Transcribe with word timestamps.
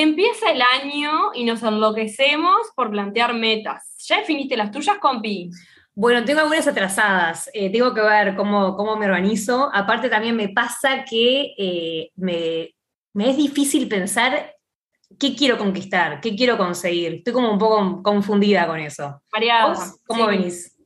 Empieza 0.00 0.52
el 0.52 0.62
año 0.62 1.32
y 1.34 1.42
nos 1.42 1.60
enloquecemos 1.64 2.68
por 2.76 2.88
plantear 2.88 3.34
metas. 3.34 3.96
¿Ya 4.06 4.18
definiste 4.18 4.56
las 4.56 4.70
tuyas, 4.70 4.96
compi? 4.98 5.50
Bueno, 5.92 6.24
tengo 6.24 6.38
algunas 6.38 6.68
atrasadas. 6.68 7.50
Eh, 7.52 7.68
tengo 7.72 7.92
que 7.92 8.02
ver 8.02 8.36
cómo, 8.36 8.76
cómo, 8.76 8.94
me 8.94 9.06
organizo. 9.06 9.68
Aparte, 9.74 10.08
también 10.08 10.36
me 10.36 10.50
pasa 10.50 11.04
que 11.04 11.52
eh, 11.58 12.12
me, 12.14 12.76
me, 13.12 13.30
es 13.30 13.36
difícil 13.36 13.88
pensar 13.88 14.54
qué 15.18 15.34
quiero 15.34 15.58
conquistar, 15.58 16.20
qué 16.20 16.36
quiero 16.36 16.56
conseguir. 16.56 17.14
Estoy 17.14 17.32
como 17.32 17.50
un 17.50 17.58
poco 17.58 18.00
confundida 18.00 18.68
con 18.68 18.78
eso. 18.78 19.20
María, 19.32 19.74
¿Cómo 20.06 20.28
venís? 20.28 20.78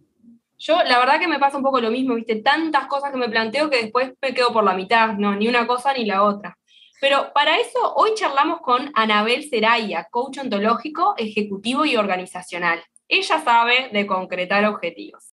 Yo, 0.57 0.83
la 0.85 0.99
verdad 0.99 1.21
que 1.21 1.29
me 1.29 1.39
pasa 1.39 1.59
un 1.59 1.63
poco 1.63 1.83
lo 1.83 1.91
mismo, 1.91 2.15
viste, 2.15 2.37
tantas 2.37 2.87
cosas 2.87 3.11
que 3.11 3.19
me 3.19 3.29
planteo 3.29 3.69
que 3.69 3.83
después 3.83 4.15
me 4.23 4.33
quedo 4.33 4.55
por 4.55 4.65
la 4.65 4.73
mitad, 4.73 5.13
no, 5.19 5.37
ni 5.37 5.49
una 5.49 5.67
cosa 5.67 5.93
ni 5.93 6.07
la 6.07 6.23
otra. 6.23 6.57
Pero 7.03 7.33
para 7.35 7.59
eso 7.59 7.95
hoy 7.97 8.13
charlamos 8.15 8.61
con 8.61 8.93
Anabel 8.95 9.43
Seraya, 9.51 10.07
coach 10.09 10.39
ontológico, 10.39 11.15
ejecutivo 11.17 11.85
y 11.85 11.97
organizacional. 11.97 12.81
Ella 13.09 13.41
sabe 13.41 13.91
de 13.93 14.07
concretar 14.07 14.65
objetivos. 14.67 15.25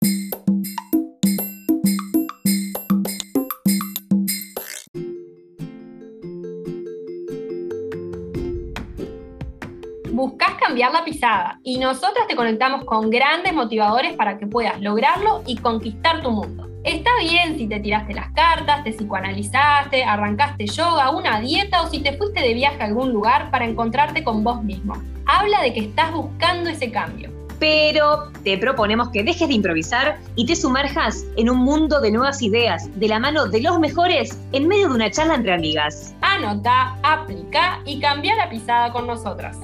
buscas 10.11 10.55
cambiar 10.55 10.91
la 10.91 11.05
pisada 11.05 11.61
y 11.63 11.77
nosotras 11.77 12.27
te 12.27 12.35
conectamos 12.35 12.83
con 12.83 13.09
grandes 13.09 13.53
motivadores 13.53 14.17
para 14.17 14.37
que 14.37 14.47
puedas 14.47 14.81
lograrlo 14.81 15.43
y 15.45 15.55
conquistar 15.55 16.21
tu 16.21 16.29
mundo. 16.29 16.68
Está 16.99 17.11
bien 17.21 17.57
si 17.57 17.65
te 17.65 17.79
tiraste 17.79 18.13
las 18.13 18.29
cartas, 18.31 18.83
te 18.83 18.91
psicoanalizaste, 18.91 20.03
arrancaste 20.03 20.65
yoga, 20.65 21.11
una 21.11 21.39
dieta 21.39 21.81
o 21.81 21.87
si 21.87 21.99
te 21.99 22.17
fuiste 22.17 22.41
de 22.41 22.53
viaje 22.53 22.81
a 22.81 22.87
algún 22.87 23.13
lugar 23.13 23.49
para 23.51 23.63
encontrarte 23.63 24.21
con 24.21 24.43
vos 24.43 24.61
mismo. 24.65 25.01
Habla 25.25 25.61
de 25.61 25.73
que 25.73 25.79
estás 25.79 26.11
buscando 26.11 26.69
ese 26.69 26.91
cambio. 26.91 27.31
Pero 27.57 28.33
te 28.43 28.57
proponemos 28.57 29.11
que 29.11 29.23
dejes 29.23 29.47
de 29.47 29.53
improvisar 29.53 30.19
y 30.35 30.45
te 30.45 30.57
sumerjas 30.57 31.23
en 31.37 31.49
un 31.49 31.59
mundo 31.59 32.01
de 32.01 32.11
nuevas 32.11 32.41
ideas, 32.41 32.89
de 32.99 33.07
la 33.07 33.19
mano 33.19 33.47
de 33.47 33.61
los 33.61 33.79
mejores, 33.79 34.37
en 34.51 34.67
medio 34.67 34.89
de 34.89 34.95
una 34.95 35.09
charla 35.09 35.35
entre 35.35 35.53
amigas. 35.53 36.13
Anota, 36.19 36.97
aplica 37.03 37.79
y 37.85 38.01
cambia 38.01 38.35
la 38.35 38.49
pisada 38.49 38.91
con 38.91 39.07
nosotras. 39.07 39.57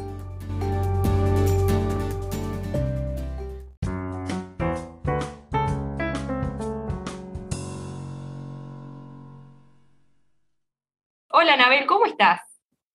Hola, 11.37 11.55
Anabel, 11.55 11.85
¿cómo 11.85 12.05
estás? 12.05 12.39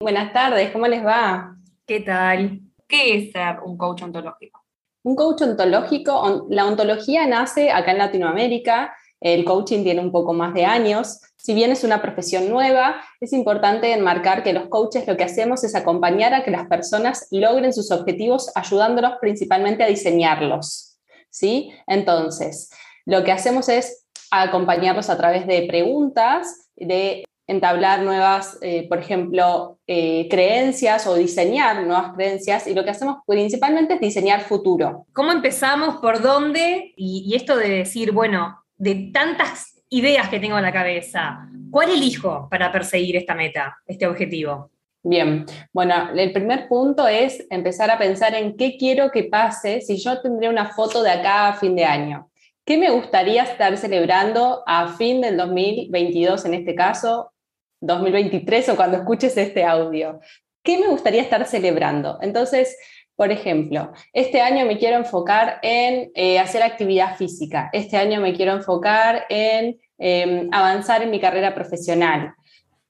Buenas 0.01 0.33
tardes, 0.33 0.71
¿cómo 0.71 0.87
les 0.87 1.05
va? 1.05 1.57
¿Qué 1.87 2.01
tal? 2.01 2.61
¿Qué 2.89 3.19
es 3.19 3.33
ser 3.33 3.59
un 3.63 3.77
coach 3.77 4.01
ontológico? 4.01 4.65
Un 5.03 5.15
coach 5.15 5.43
ontológico, 5.43 6.47
la 6.49 6.65
ontología 6.65 7.27
nace 7.27 7.71
acá 7.71 7.91
en 7.91 7.99
Latinoamérica, 7.99 8.95
el 9.21 9.45
coaching 9.45 9.83
tiene 9.83 10.01
un 10.01 10.11
poco 10.11 10.33
más 10.33 10.55
de 10.55 10.65
años. 10.65 11.21
Si 11.37 11.53
bien 11.53 11.71
es 11.71 11.85
una 11.85 12.01
profesión 12.01 12.49
nueva, 12.49 13.03
es 13.21 13.35
importante 13.35 13.93
enmarcar 13.93 14.43
que 14.43 14.55
los 14.55 14.69
coaches 14.69 15.07
lo 15.07 15.19
que 15.19 15.25
hacemos 15.25 15.63
es 15.63 15.75
acompañar 15.75 16.33
a 16.33 16.43
que 16.43 16.51
las 16.51 16.67
personas 16.67 17.29
logren 17.31 17.75
sus 17.75 17.91
objetivos 17.91 18.51
ayudándolos 18.55 19.19
principalmente 19.21 19.85
a 19.85 19.89
diseñarlos. 19.89 20.99
¿sí? 21.29 21.75
Entonces, 21.87 22.71
lo 23.05 23.23
que 23.23 23.33
hacemos 23.33 23.69
es 23.69 24.07
acompañarlos 24.31 25.11
a 25.11 25.19
través 25.19 25.47
de 25.47 25.67
preguntas, 25.69 26.71
de 26.75 27.25
entablar 27.51 28.03
nuevas, 28.03 28.59
eh, 28.63 28.87
por 28.89 28.99
ejemplo, 28.99 29.81
eh, 29.89 30.29
creencias 30.31 31.09
o 31.09 31.17
diseñar 31.17 31.83
nuevas 31.85 32.13
creencias 32.15 32.69
y 32.69 32.75
lo 32.75 32.85
que 32.85 32.91
hacemos 32.91 33.17
principalmente 33.27 33.95
es 33.95 34.01
diseñar 34.01 34.43
futuro. 34.43 35.07
¿Cómo 35.13 35.33
empezamos? 35.33 35.97
¿Por 35.97 36.23
dónde? 36.23 36.95
Y, 36.97 37.35
esto 37.35 37.57
de 37.57 37.69
decir, 37.69 38.13
bueno, 38.13 38.63
de 38.77 39.11
tantas 39.13 39.83
ideas 39.89 40.29
que 40.29 40.39
tengo 40.39 40.59
en 40.59 40.63
la 40.63 40.73
cabeza, 40.73 41.49
¿cuál 41.73 41.91
elijo 41.91 42.47
para 42.49 42.71
perseguir 42.71 43.17
esta 43.17 43.35
meta, 43.35 43.79
este 43.85 44.07
objetivo? 44.07 44.71
Bien, 45.03 45.45
bueno, 45.73 46.11
el 46.15 46.33
primer 46.33 46.69
punto 46.69 47.09
es 47.09 47.45
empezar 47.51 47.91
a 47.91 47.99
pensar 47.99 48.33
en 48.35 48.57
qué 48.57 48.77
quiero 48.77 49.11
que 49.11 49.25
pase 49.25 49.81
si 49.81 49.97
yo 49.97 50.21
tendría 50.21 50.51
una 50.51 50.71
foto 50.71 51.03
de 51.03 51.11
acá 51.11 51.49
a 51.49 51.55
fin 51.55 51.75
de 51.75 51.85
año. 51.85 52.31
¿Qué 52.65 52.79
me 52.79 52.91
gustaría 52.91 53.43
estar 53.43 53.77
celebrando 53.77 54.63
a 54.69 54.87
fin 54.93 55.21
del 55.21 55.37
2022 55.37 56.45
en 56.45 56.55
este 56.55 56.77
caso 56.77 57.33
2023 57.81 58.69
o 58.71 58.77
cuando 58.77 58.99
escuches 58.99 59.37
este 59.37 59.65
audio. 59.65 60.21
¿Qué 60.63 60.79
me 60.79 60.89
gustaría 60.89 61.23
estar 61.23 61.47
celebrando? 61.47 62.19
Entonces, 62.21 62.77
por 63.17 63.31
ejemplo, 63.31 63.93
este 64.13 64.41
año 64.41 64.65
me 64.65 64.79
quiero 64.79 64.97
enfocar 64.97 65.59
en 65.63 66.11
eh, 66.15 66.39
hacer 66.39 66.63
actividad 66.63 67.17
física, 67.17 67.69
este 67.73 67.97
año 67.97 68.21
me 68.21 68.35
quiero 68.35 68.53
enfocar 68.53 69.27
en 69.29 69.79
em, 69.99 70.49
avanzar 70.53 71.03
en 71.03 71.11
mi 71.11 71.21
carrera 71.21 71.55
profesional. 71.55 72.35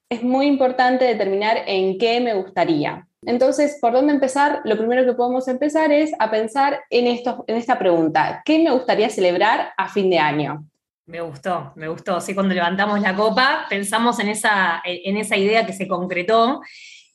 Es 0.08 0.22
muy 0.22 0.46
importante 0.46 1.04
determinar 1.04 1.64
en 1.66 1.98
qué 1.98 2.20
me 2.20 2.34
gustaría. 2.34 3.08
Entonces, 3.26 3.78
¿por 3.80 3.92
dónde 3.92 4.12
empezar? 4.12 4.60
Lo 4.64 4.78
primero 4.78 5.04
que 5.04 5.14
podemos 5.14 5.46
empezar 5.48 5.92
es 5.92 6.12
a 6.18 6.30
pensar 6.30 6.80
en, 6.90 7.06
esto, 7.06 7.44
en 7.48 7.56
esta 7.56 7.78
pregunta. 7.78 8.42
¿Qué 8.44 8.60
me 8.60 8.70
gustaría 8.70 9.10
celebrar 9.10 9.72
a 9.76 9.88
fin 9.88 10.10
de 10.10 10.18
año? 10.18 10.64
Me 11.10 11.20
gustó, 11.20 11.72
me 11.74 11.88
gustó. 11.88 12.20
Sí, 12.20 12.34
cuando 12.34 12.54
levantamos 12.54 13.00
la 13.00 13.16
copa 13.16 13.66
pensamos 13.68 14.20
en 14.20 14.28
esa, 14.28 14.80
en 14.84 15.16
esa 15.16 15.36
idea 15.36 15.66
que 15.66 15.72
se 15.72 15.88
concretó. 15.88 16.60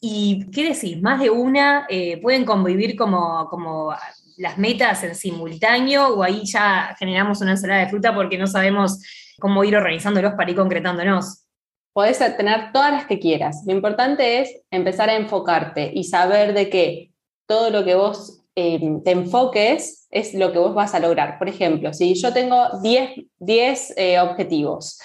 ¿Y 0.02 0.52
qué 0.52 0.74
decís? 0.74 1.02
¿Más 1.02 1.22
de 1.22 1.30
una 1.30 1.86
eh, 1.88 2.22
pueden 2.22 2.44
convivir 2.44 2.98
como, 2.98 3.48
como 3.50 3.96
las 4.36 4.58
metas 4.58 5.02
en 5.06 5.16
simultáneo 5.16 6.10
o 6.10 6.24
ahí 6.24 6.44
ya 6.44 6.94
generamos 7.00 7.40
una 7.40 7.52
ensalada 7.52 7.80
de 7.80 7.90
fruta 7.90 8.14
porque 8.14 8.38
no 8.38 8.48
sabemos 8.48 9.02
cómo 9.40 9.64
ir 9.64 9.78
organizándolos 9.78 10.34
para 10.34 10.52
ir 10.52 10.58
concretándonos? 10.58 11.46
Podés 11.94 12.20
tener 12.36 12.74
todas 12.74 12.92
las 12.92 13.06
que 13.06 13.20
quieras. 13.20 13.64
Lo 13.66 13.72
importante 13.72 14.42
es 14.42 14.62
empezar 14.72 15.10
a 15.10 15.16
enfocarte 15.16 15.90
y 15.94 16.04
saber 16.04 16.54
de 16.54 16.70
que 16.70 17.14
todo 17.48 17.70
lo 17.70 17.86
que 17.86 17.96
vos 17.96 18.45
eh, 18.56 18.80
te 19.04 19.12
enfoques 19.12 20.08
es 20.10 20.34
lo 20.34 20.52
que 20.52 20.60
vos 20.60 20.74
vas 20.74 20.96
a 20.96 21.00
lograr. 21.00 21.38
Por 21.38 21.50
ejemplo, 21.50 21.94
si 21.94 22.14
yo 22.16 22.34
tengo 22.34 22.68
10, 22.82 23.94
eh, 23.98 24.20
objetivos 24.20 25.00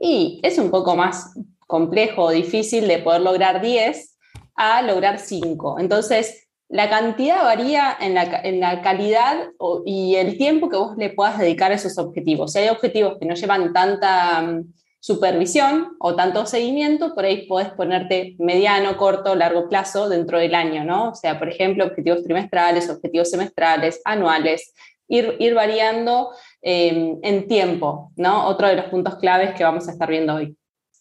y 0.00 0.40
es 0.42 0.58
un 0.58 0.70
poco 0.70 0.96
más 0.96 1.32
complejo 1.66 2.24
o 2.24 2.30
difícil 2.30 2.88
de 2.88 2.98
poder 2.98 3.22
lograr 3.22 3.60
10 3.60 4.16
a 4.56 4.82
lograr 4.82 5.18
5. 5.18 5.78
Entonces, 5.78 6.48
la 6.68 6.90
cantidad 6.90 7.44
varía 7.44 7.96
en 8.00 8.14
la, 8.14 8.40
en 8.42 8.58
la 8.58 8.82
calidad 8.82 9.50
y 9.84 10.16
el 10.16 10.36
tiempo 10.36 10.68
que 10.68 10.76
vos 10.76 10.96
le 10.96 11.10
puedas 11.10 11.38
dedicar 11.38 11.70
a 11.70 11.76
esos 11.76 11.96
objetivos. 11.98 12.52
Si 12.52 12.58
hay 12.58 12.68
objetivos 12.68 13.18
que 13.20 13.26
no 13.26 13.34
llevan 13.34 13.72
tanta 13.72 14.42
mm, 14.42 14.72
supervisión 15.06 15.94
o 16.00 16.16
tanto 16.16 16.46
seguimiento, 16.46 17.14
por 17.14 17.24
ahí 17.24 17.46
podés 17.46 17.70
ponerte 17.70 18.34
mediano, 18.40 18.96
corto, 18.96 19.36
largo 19.36 19.68
plazo 19.68 20.08
dentro 20.08 20.36
del 20.40 20.52
año, 20.52 20.84
¿no? 20.84 21.10
O 21.10 21.14
sea, 21.14 21.38
por 21.38 21.48
ejemplo, 21.48 21.84
objetivos 21.84 22.24
trimestrales, 22.24 22.90
objetivos 22.90 23.30
semestrales, 23.30 24.00
anuales, 24.04 24.74
ir, 25.06 25.36
ir 25.38 25.54
variando 25.54 26.30
em, 26.60 27.20
en 27.22 27.46
tiempo, 27.46 28.10
¿no? 28.16 28.48
Otro 28.48 28.66
de 28.66 28.74
los 28.74 28.86
puntos 28.86 29.14
claves 29.14 29.54
que 29.54 29.62
vamos 29.62 29.86
a 29.86 29.92
estar 29.92 30.10
viendo 30.10 30.34
hoy. 30.34 30.56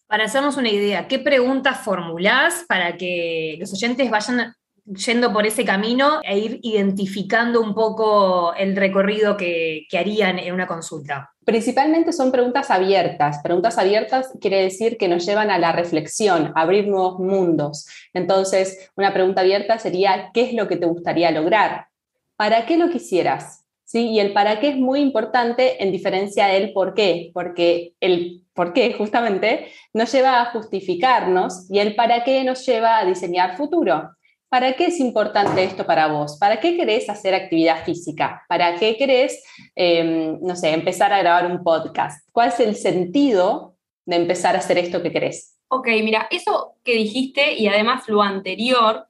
Para 0.05 0.25
hacernos 0.25 0.55
una 0.55 0.69
idea, 0.69 1.07
¿qué 1.07 1.17
preguntas 1.17 1.79
formulás 1.79 2.63
para 2.67 2.97
que 2.97 3.57
los 3.59 3.73
oyentes 3.73 4.11
vayan 4.11 4.53
yendo 4.85 5.33
por 5.33 5.45
ese 5.45 5.65
camino 5.65 6.19
e 6.23 6.37
ir 6.37 6.59
identificando 6.61 7.61
un 7.61 7.73
poco 7.73 8.53
el 8.55 8.75
recorrido 8.75 9.35
que, 9.35 9.85
que 9.89 9.97
harían 9.97 10.39
en 10.39 10.53
una 10.53 10.67
consulta? 10.67 11.31
Principalmente 11.43 12.11
son 12.11 12.31
preguntas 12.31 12.71
abiertas. 12.71 13.39
Preguntas 13.43 13.77
abiertas 13.77 14.31
quiere 14.41 14.61
decir 14.61 14.97
que 14.97 15.07
nos 15.07 15.25
llevan 15.25 15.51
a 15.51 15.59
la 15.59 15.71
reflexión, 15.71 16.51
a 16.55 16.61
abrir 16.61 16.87
nuevos 16.87 17.19
mundos. 17.19 17.85
Entonces, 18.13 18.89
una 18.95 19.13
pregunta 19.13 19.41
abierta 19.41 19.77
sería, 19.77 20.31
¿qué 20.33 20.41
es 20.41 20.53
lo 20.53 20.67
que 20.67 20.77
te 20.77 20.87
gustaría 20.87 21.29
lograr? 21.31 21.87
¿Para 22.35 22.65
qué 22.65 22.77
lo 22.77 22.89
quisieras? 22.89 23.65
¿Sí? 23.83 24.09
Y 24.09 24.19
el 24.19 24.33
para 24.33 24.59
qué 24.59 24.69
es 24.69 24.77
muy 24.77 24.99
importante 24.99 25.83
en 25.83 25.91
diferencia 25.91 26.47
del 26.47 26.73
por 26.73 26.95
qué, 26.95 27.29
porque 27.33 27.93
el 27.99 28.43
por 28.55 28.73
qué 28.73 28.93
justamente 28.93 29.67
nos 29.93 30.11
lleva 30.11 30.41
a 30.41 30.45
justificarnos 30.45 31.69
y 31.69 31.79
el 31.79 31.93
para 31.93 32.23
qué 32.23 32.43
nos 32.43 32.65
lleva 32.65 32.97
a 32.97 33.05
diseñar 33.05 33.55
futuro. 33.55 34.15
¿Para 34.55 34.71
qué 34.71 34.85
es 34.85 35.01
importante 35.01 35.65
esto 35.65 35.85
para 35.85 36.07
vos? 36.07 36.37
¿Para 36.39 36.61
qué 36.61 36.77
querés 36.77 37.09
hacer 37.09 37.35
actividad 37.35 37.83
física? 37.83 38.45
¿Para 38.47 38.77
qué 38.77 38.95
querés, 38.95 39.43
em, 39.75 40.39
no 40.41 40.55
sé, 40.55 40.69
empezar 40.69 41.11
a 41.11 41.19
grabar 41.19 41.51
un 41.51 41.61
podcast? 41.61 42.25
¿Cuál 42.31 42.47
es 42.47 42.61
el 42.61 42.77
sentido 42.77 43.75
de 44.05 44.15
empezar 44.15 44.55
a 44.55 44.59
hacer 44.59 44.77
esto 44.77 45.03
que 45.03 45.11
querés? 45.11 45.59
Ok, 45.67 45.87
mira, 46.01 46.29
eso 46.31 46.75
que 46.85 46.93
dijiste 46.93 47.55
y 47.55 47.67
además 47.67 48.07
lo 48.07 48.21
anterior, 48.21 49.05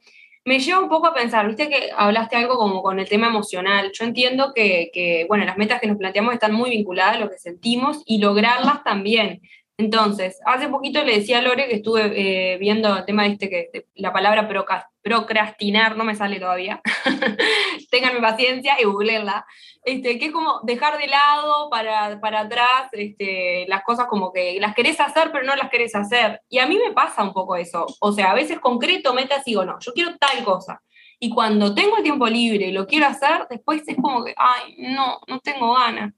me 0.46 0.58
lleva 0.58 0.80
un 0.80 0.90
poco 0.90 1.06
a 1.06 1.14
pensar, 1.14 1.46
viste 1.46 1.70
que 1.70 1.92
hablaste 1.96 2.38
algo 2.38 2.58
como 2.58 2.82
con 2.82 3.00
el 3.00 3.08
tema 3.08 3.28
emocional. 3.28 3.92
Yo 3.94 4.04
entiendo 4.04 4.52
que, 4.52 4.90
que, 4.92 5.28
bueno, 5.28 5.46
las 5.46 5.60
metas 5.60 5.80
que 5.80 5.86
nos 5.86 5.98
planteamos 5.98 6.34
están 6.34 6.54
muy 6.54 6.72
vinculadas 6.72 7.18
a 7.18 7.20
lo 7.20 7.30
que 7.30 7.38
sentimos 7.38 8.02
y 8.08 8.18
lograrlas 8.18 8.84
también. 8.84 9.44
Entonces, 9.78 10.40
hace 10.46 10.70
poquito 10.70 11.04
le 11.04 11.18
decía 11.18 11.40
a 11.40 11.42
Lore 11.42 11.68
que 11.68 11.76
estuve 11.76 12.54
eh, 12.54 12.58
viendo 12.58 12.96
el 12.96 13.06
tema 13.06 13.26
este, 13.26 13.50
que 13.50 13.88
la 13.96 14.14
palabra 14.14 14.48
procrastinar 15.02 15.98
no 15.98 16.06
me 16.06 16.16
sale 16.16 16.40
todavía. 16.40 16.82
Ténganme 17.92 18.22
paciencia 18.22 18.80
y 18.80 18.86
googleenla. 18.86 19.46
Este, 19.84 20.18
que 20.18 20.28
es 20.28 20.32
como 20.32 20.62
dejar 20.64 20.98
de 20.98 21.08
lado 21.08 21.70
para, 21.70 22.20
para 22.22 22.42
atrás 22.42 22.88
este, 22.94 23.66
las 23.68 23.84
cosas 23.84 24.08
como 24.08 24.32
que 24.32 24.58
las 24.62 24.74
querés 24.74 25.00
hacer, 25.02 25.32
pero 25.34 25.44
no 25.44 25.56
las 25.58 25.70
querés 25.70 25.94
hacer. 25.94 26.42
Y 26.48 26.60
a 26.60 26.68
mí 26.68 26.78
me 26.78 26.94
pasa 26.94 27.22
un 27.22 27.34
poco 27.34 27.58
eso. 27.58 27.86
O 28.00 28.14
sea, 28.14 28.32
a 28.32 28.36
veces 28.36 28.60
concreto 28.60 29.14
metas 29.14 29.46
y 29.46 29.52
digo, 29.52 29.66
no, 29.66 29.78
yo 29.82 29.92
quiero 29.94 30.16
tal 30.18 30.42
cosa. 30.46 30.82
Y 31.20 31.30
cuando 31.30 31.76
tengo 31.76 31.98
el 31.98 32.04
tiempo 32.04 32.28
libre 32.28 32.68
y 32.68 32.72
lo 32.72 32.88
quiero 32.88 33.08
hacer, 33.08 33.46
después 33.50 33.84
es 33.88 33.98
como 33.98 34.24
que, 34.24 34.34
ay, 34.38 34.76
no, 34.78 35.20
no 35.28 35.40
tengo 35.40 35.74
ganas. 35.74 36.14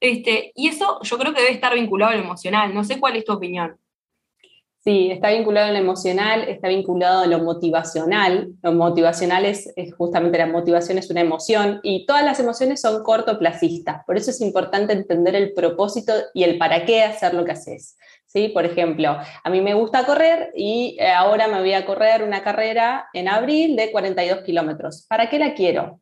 Este, 0.00 0.52
y 0.54 0.68
eso 0.68 1.00
yo 1.02 1.18
creo 1.18 1.32
que 1.32 1.40
debe 1.40 1.52
estar 1.52 1.74
vinculado 1.74 2.12
al 2.12 2.20
emocional. 2.20 2.74
No 2.74 2.84
sé 2.84 3.00
cuál 3.00 3.16
es 3.16 3.24
tu 3.24 3.32
opinión. 3.32 3.78
Sí, 4.84 5.10
está 5.10 5.30
vinculado 5.30 5.68
a 5.68 5.72
lo 5.72 5.78
emocional, 5.78 6.42
está 6.42 6.68
vinculado 6.68 7.22
a 7.22 7.26
lo 7.26 7.38
motivacional. 7.38 8.52
Lo 8.62 8.72
motivacional 8.72 9.46
es, 9.46 9.72
justamente 9.96 10.36
la 10.36 10.46
motivación 10.46 10.98
es 10.98 11.08
una 11.08 11.22
emoción 11.22 11.80
y 11.82 12.04
todas 12.04 12.22
las 12.22 12.38
emociones 12.38 12.82
son 12.82 13.02
cortoplacistas. 13.02 14.04
Por 14.04 14.18
eso 14.18 14.30
es 14.30 14.42
importante 14.42 14.92
entender 14.92 15.36
el 15.36 15.54
propósito 15.54 16.12
y 16.34 16.42
el 16.42 16.58
para 16.58 16.84
qué 16.84 17.02
hacer 17.02 17.32
lo 17.32 17.46
que 17.46 17.52
haces. 17.52 17.96
¿Sí? 18.26 18.48
Por 18.48 18.66
ejemplo, 18.66 19.16
a 19.42 19.50
mí 19.50 19.62
me 19.62 19.72
gusta 19.72 20.04
correr 20.04 20.52
y 20.54 20.98
eh, 21.00 21.08
ahora 21.08 21.48
me 21.48 21.60
voy 21.60 21.72
a 21.72 21.86
correr 21.86 22.22
una 22.22 22.42
carrera 22.42 23.08
en 23.14 23.28
abril 23.28 23.76
de 23.76 23.90
42 23.90 24.42
kilómetros. 24.42 25.06
¿Para 25.08 25.30
qué 25.30 25.38
la 25.38 25.54
quiero? 25.54 26.00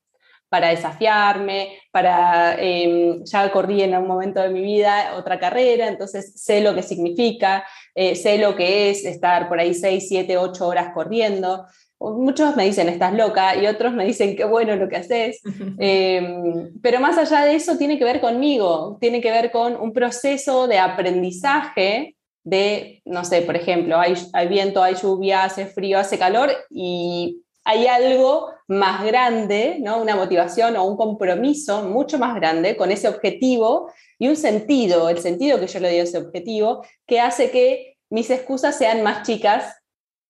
Para 0.52 0.69
desafiarme, 0.69 1.78
para, 1.90 2.56
em, 2.60 3.25
ya 3.25 3.50
corrí 3.50 3.81
en 3.81 3.96
un 3.96 4.06
momento 4.06 4.43
de 4.43 4.50
mi 4.50 4.60
vida 4.60 5.14
otra 5.16 5.38
carrera, 5.38 5.88
entonces 5.88 6.34
sé 6.37 6.60
lo 6.60 6.75
que 6.75 6.82
significa, 6.82 7.64
eh, 7.94 8.14
sé 8.14 8.37
lo 8.37 8.54
que 8.54 8.90
es 8.90 9.06
estar 9.06 9.49
por 9.49 9.58
ahí 9.58 9.72
6, 9.72 10.06
7, 10.06 10.37
8 10.37 10.66
horas 10.69 10.93
corriendo. 10.93 11.64
Muchos 11.99 12.54
me 12.54 12.66
dicen, 12.66 12.90
estás 12.90 13.14
loca, 13.14 13.56
y 13.56 13.66
otros 13.66 13.94
me 13.94 14.04
dicen, 14.04 14.37
qué 14.37 14.44
bueno 14.44 14.76
lo 14.76 14.90
que 14.90 14.96
haces. 14.96 15.40
Em, 15.78 16.70
pero 16.82 17.00
más 17.00 17.16
allá 17.16 17.46
de 17.46 17.55
eso, 17.55 17.78
tiene 17.78 17.98
que 17.98 18.05
ver 18.05 18.20
conmigo, 18.20 18.98
tiene 19.00 19.22
que 19.22 19.31
ver 19.31 19.50
con 19.52 19.81
un 19.81 19.94
proceso 19.94 20.69
de 20.69 20.78
aprendizaje 20.78 22.14
de, 22.44 23.00
no 23.06 23.25
sé, 23.25 23.40
por 23.40 23.56
ejemplo, 23.56 23.98
hay, 23.98 24.12
hay 24.34 24.48
viento, 24.48 24.82
hay 24.82 24.96
lluvia, 24.96 25.44
hace 25.44 25.64
frío, 25.64 25.98
hace 25.98 26.19
calor, 26.19 26.50
y 26.69 27.43
hay 27.64 27.86
algo 27.86 28.50
más 28.66 29.04
grande, 29.04 29.78
¿no? 29.80 30.00
una 30.00 30.16
motivación 30.16 30.76
o 30.76 30.84
un 30.84 30.96
compromiso 30.96 31.84
mucho 31.84 32.18
más 32.18 32.34
grande 32.34 32.76
con 32.76 32.90
ese 32.90 33.08
objetivo 33.08 33.92
y 34.18 34.28
un 34.28 34.36
sentido, 34.36 35.08
el 35.08 35.18
sentido 35.18 35.60
que 35.60 35.66
yo 35.66 35.80
le 35.80 35.88
doy 35.88 35.98
a 35.98 36.02
ese 36.02 36.18
objetivo, 36.18 36.84
que 37.06 37.20
hace 37.20 37.50
que 37.50 37.96
mis 38.10 38.30
excusas 38.30 38.76
sean 38.76 39.02
más 39.02 39.26
chicas 39.26 39.74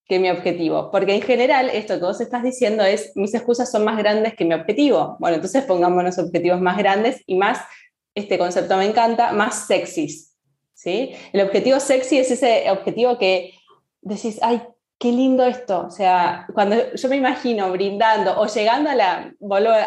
que 0.06 0.19
mi 0.19 0.31
objetivo. 0.31 0.90
Porque 0.90 1.14
en 1.14 1.23
general, 1.23 1.70
esto 1.70 1.94
que 1.94 2.05
vos 2.05 2.20
estás 2.20 2.43
diciendo 2.43 2.84
es, 2.84 3.12
mis 3.14 3.34
excusas 3.34 3.70
son 3.70 3.84
más 3.84 3.96
grandes 3.96 4.34
que 4.34 4.44
mi 4.44 4.55
objetivo. 4.55 5.17
Bueno, 5.19 5.37
entonces 5.37 5.64
pongámonos 5.64 6.19
objetivos 6.19 6.61
más 6.61 6.76
grandes 6.76 7.23
y 7.26 7.34
más, 7.37 7.61
este 8.14 8.38
concepto 8.38 8.76
me 8.76 8.84
encanta, 8.84 9.32
más 9.32 9.67
sexys. 9.67 10.37
¿sí? 10.75 11.14
El 11.32 11.40
objetivo 11.40 11.81
sexy 11.81 12.19
es 12.19 12.31
ese 12.31 12.70
objetivo 12.70 13.19
que 13.19 13.55
decís, 14.00 14.38
ay, 14.43 14.62
qué 15.03 15.11
lindo 15.11 15.45
esto. 15.45 15.85
O 15.85 15.91
sea, 15.91 16.47
cuando 16.55 16.77
yo 16.95 17.09
me 17.09 17.17
imagino 17.17 17.73
brindando 17.73 18.39
o 18.41 18.47
llegando 18.47 18.89
a 18.89 18.95
la, 18.95 19.35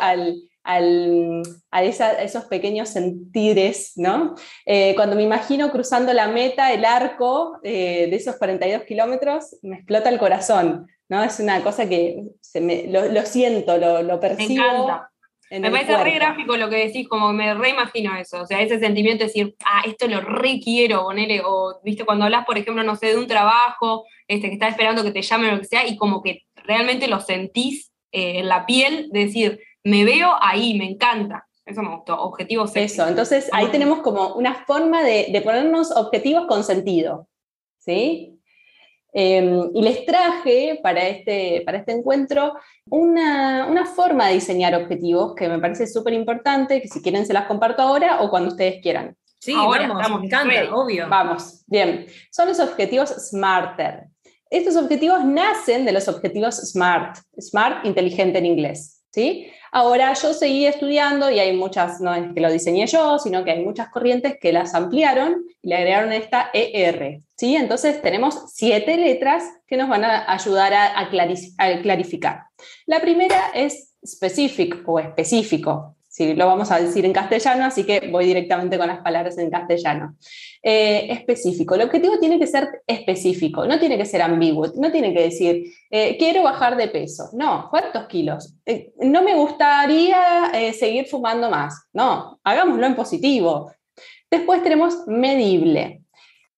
al, 0.02 0.36
al, 0.62 1.42
a, 1.72 1.84
esos 1.84 2.44
pequeños 2.46 2.90
sentires, 2.90 3.94
¿no? 3.96 4.36
Eh, 4.66 4.94
cuando 4.96 5.16
me 5.16 5.24
imagino 5.24 5.72
cruzando 5.72 6.12
la 6.12 6.28
meta, 6.28 6.74
el 6.74 6.84
arco 6.84 7.60
eh, 7.64 8.08
de 8.10 8.16
esos 8.18 8.36
42 8.36 8.84
kilómetros, 8.84 9.56
me 9.62 9.78
explota 9.78 10.10
el 10.10 10.20
corazón, 10.20 10.86
¿no? 11.08 11.24
Es 11.24 11.40
una 11.40 11.64
cosa 11.64 11.88
que 11.88 12.22
se 12.42 12.60
me, 12.60 12.88
lo, 12.88 13.26
siento, 13.26 13.78
lo, 13.78 14.04
lo 14.04 14.20
percibo. 14.20 14.92
Me 15.52 15.70
parece 15.70 15.96
re 16.04 16.12
gráfico 16.12 16.58
lo 16.58 16.70
que 16.70 16.88
decís, 16.88 17.08
como 17.08 17.32
me 17.32 17.54
reimagino 17.54 18.16
eso, 18.16 18.42
o 18.42 18.48
sea, 18.48 18.62
ese 18.62 18.80
sentimiento 18.80 19.24
de 19.24 19.28
decir, 19.28 19.56
ah, 19.64 19.84
esto 19.86 20.08
lo 20.08 20.20
requiero, 20.22 21.04
ponele, 21.04 21.42
o, 21.46 21.80
viste, 21.84 22.04
cuando 22.04 22.26
hablas, 22.26 22.46
por 22.46 22.58
ejemplo, 22.58 22.84
no 22.84 22.96
sé, 22.96 23.08
de 23.08 23.18
un 23.18 23.28
trabajo, 23.28 24.06
este, 24.28 24.48
que 24.48 24.56
estás 24.56 24.72
esperando 24.72 25.04
que 25.04 25.12
te 25.12 25.22
llamen 25.22 25.50
o 25.50 25.54
lo 25.54 25.60
que 25.60 25.68
sea, 25.68 25.88
y 25.88 25.98
como 25.98 26.24
que 26.24 26.44
realmente 26.56 27.08
lo 27.08 27.20
sentís 27.20 27.92
eh, 28.12 28.40
en 28.40 28.48
la 28.48 28.66
piel, 28.66 29.10
de 29.12 29.26
decir, 29.26 29.60
me 29.84 30.04
veo 30.04 30.34
ahí, 30.42 30.78
me 30.78 30.86
encanta. 30.86 31.48
Eso 31.66 31.82
me 31.82 31.96
gustó, 31.96 32.20
objetivos. 32.22 32.76
Eso, 32.76 33.08
entonces 33.08 33.50
ahí 33.52 33.68
tenemos 33.68 34.00
como 34.02 34.36
una 34.36 34.66
forma 34.66 35.04
de, 35.04 35.28
de 35.32 35.42
ponernos 35.42 35.92
objetivos 35.92 36.46
con 36.48 36.64
sentido, 36.64 37.28
¿sí? 37.80 38.40
Em, 39.18 39.72
y 39.74 39.82
les 39.82 40.06
traje 40.06 40.78
para 40.84 41.08
este, 41.08 41.64
para 41.66 41.78
este 41.78 41.94
encuentro 41.94 42.54
una, 42.90 43.66
una 43.66 43.86
forma 43.86 44.28
de 44.28 44.34
diseñar 44.34 44.76
objetivos 44.76 45.34
que 45.36 45.48
me 45.48 45.58
parece 45.58 45.88
súper 45.88 46.12
importante, 46.14 46.82
que 46.82 46.90
si 46.90 47.02
quieren 47.02 47.26
se 47.26 47.32
las 47.32 47.46
comparto 47.46 47.82
ahora 47.82 48.22
o 48.22 48.30
cuando 48.30 48.50
ustedes 48.50 48.82
quieran. 48.82 49.16
Sí, 49.40 49.54
ahora 49.56 49.88
vamos, 49.88 50.20
me 50.20 50.26
encanta, 50.26 50.76
obvio. 50.76 51.08
Vamos, 51.08 51.64
bien. 51.66 52.08
Son 52.30 52.50
los 52.50 52.60
objetivos 52.60 53.10
SMARTER. 53.10 54.08
Estos 54.50 54.76
objetivos 54.76 55.24
nacen 55.24 55.86
de 55.86 55.94
los 55.94 56.10
objetivos 56.10 56.58
SMART, 56.58 57.18
SMART 57.40 57.86
inteligente 57.86 58.40
en 58.40 58.46
inglés. 58.48 58.95
¿Sí? 59.16 59.48
Ahora 59.72 60.14
yo 60.14 60.34
seguí 60.34 60.66
estudiando 60.66 61.32
y 61.32 61.40
hay 61.40 61.56
muchas, 61.56 62.02
no 62.02 62.14
es 62.14 62.34
que 62.34 62.42
lo 62.42 62.52
diseñé 62.52 62.86
yo, 62.86 63.18
sino 63.18 63.44
que 63.44 63.52
hay 63.52 63.64
muchas 63.64 63.90
corrientes 63.90 64.38
que 64.40 64.52
las 64.52 64.76
ampliaron 64.76 65.46
y 65.62 65.70
le 65.70 65.76
agregaron 65.76 66.12
esta 66.12 66.50
ER. 66.54 67.22
¿sí? 67.36 67.56
Entonces 67.56 68.02
tenemos 68.02 68.52
siete 68.54 68.98
letras 68.98 69.44
que 69.68 69.78
nos 69.78 69.90
van 69.90 70.04
a 70.04 70.32
ayudar 70.32 70.74
a, 70.74 71.00
a 71.00 71.10
clarificar. 71.82 72.44
La 72.86 73.00
primera 73.02 73.52
es 73.54 73.94
specific 74.06 74.84
o 74.86 75.00
específico. 75.00 75.96
Sí, 76.16 76.34
lo 76.34 76.48
vamos 76.48 76.72
a 76.72 76.80
decir 76.80 77.04
en 77.04 77.12
castellano, 77.12 77.66
así 77.66 77.84
que 77.84 78.08
voy 78.10 78.26
directamente 78.26 78.78
con 78.78 78.88
las 78.88 79.00
palabras 79.00 79.38
en 79.38 79.50
castellano. 79.50 80.16
Eh, 80.64 81.08
específico. 81.12 81.76
El 81.76 81.82
objetivo 81.82 82.18
tiene 82.20 82.40
que 82.40 82.48
ser 82.48 82.84
específico, 82.88 83.66
no 83.66 83.78
tiene 83.78 83.98
que 83.98 84.06
ser 84.06 84.22
ambiguo, 84.22 84.72
no 84.78 84.94
tiene 84.94 85.14
que 85.14 85.24
decir, 85.24 85.66
eh, 85.92 86.16
quiero 86.18 86.44
bajar 86.44 86.78
de 86.78 86.88
peso. 86.88 87.32
No, 87.34 87.68
¿cuántos 87.70 88.08
kilos? 88.08 88.56
Eh, 88.66 88.94
no 89.00 89.24
me 89.24 89.36
gustaría 89.36 90.54
seguir 90.72 91.06
fumando 91.08 91.50
más. 91.50 91.84
No, 91.92 92.40
hagámoslo 92.46 92.86
en 92.86 92.96
positivo. 92.96 93.74
Después 94.32 94.64
tenemos 94.64 95.06
medible. 95.08 96.02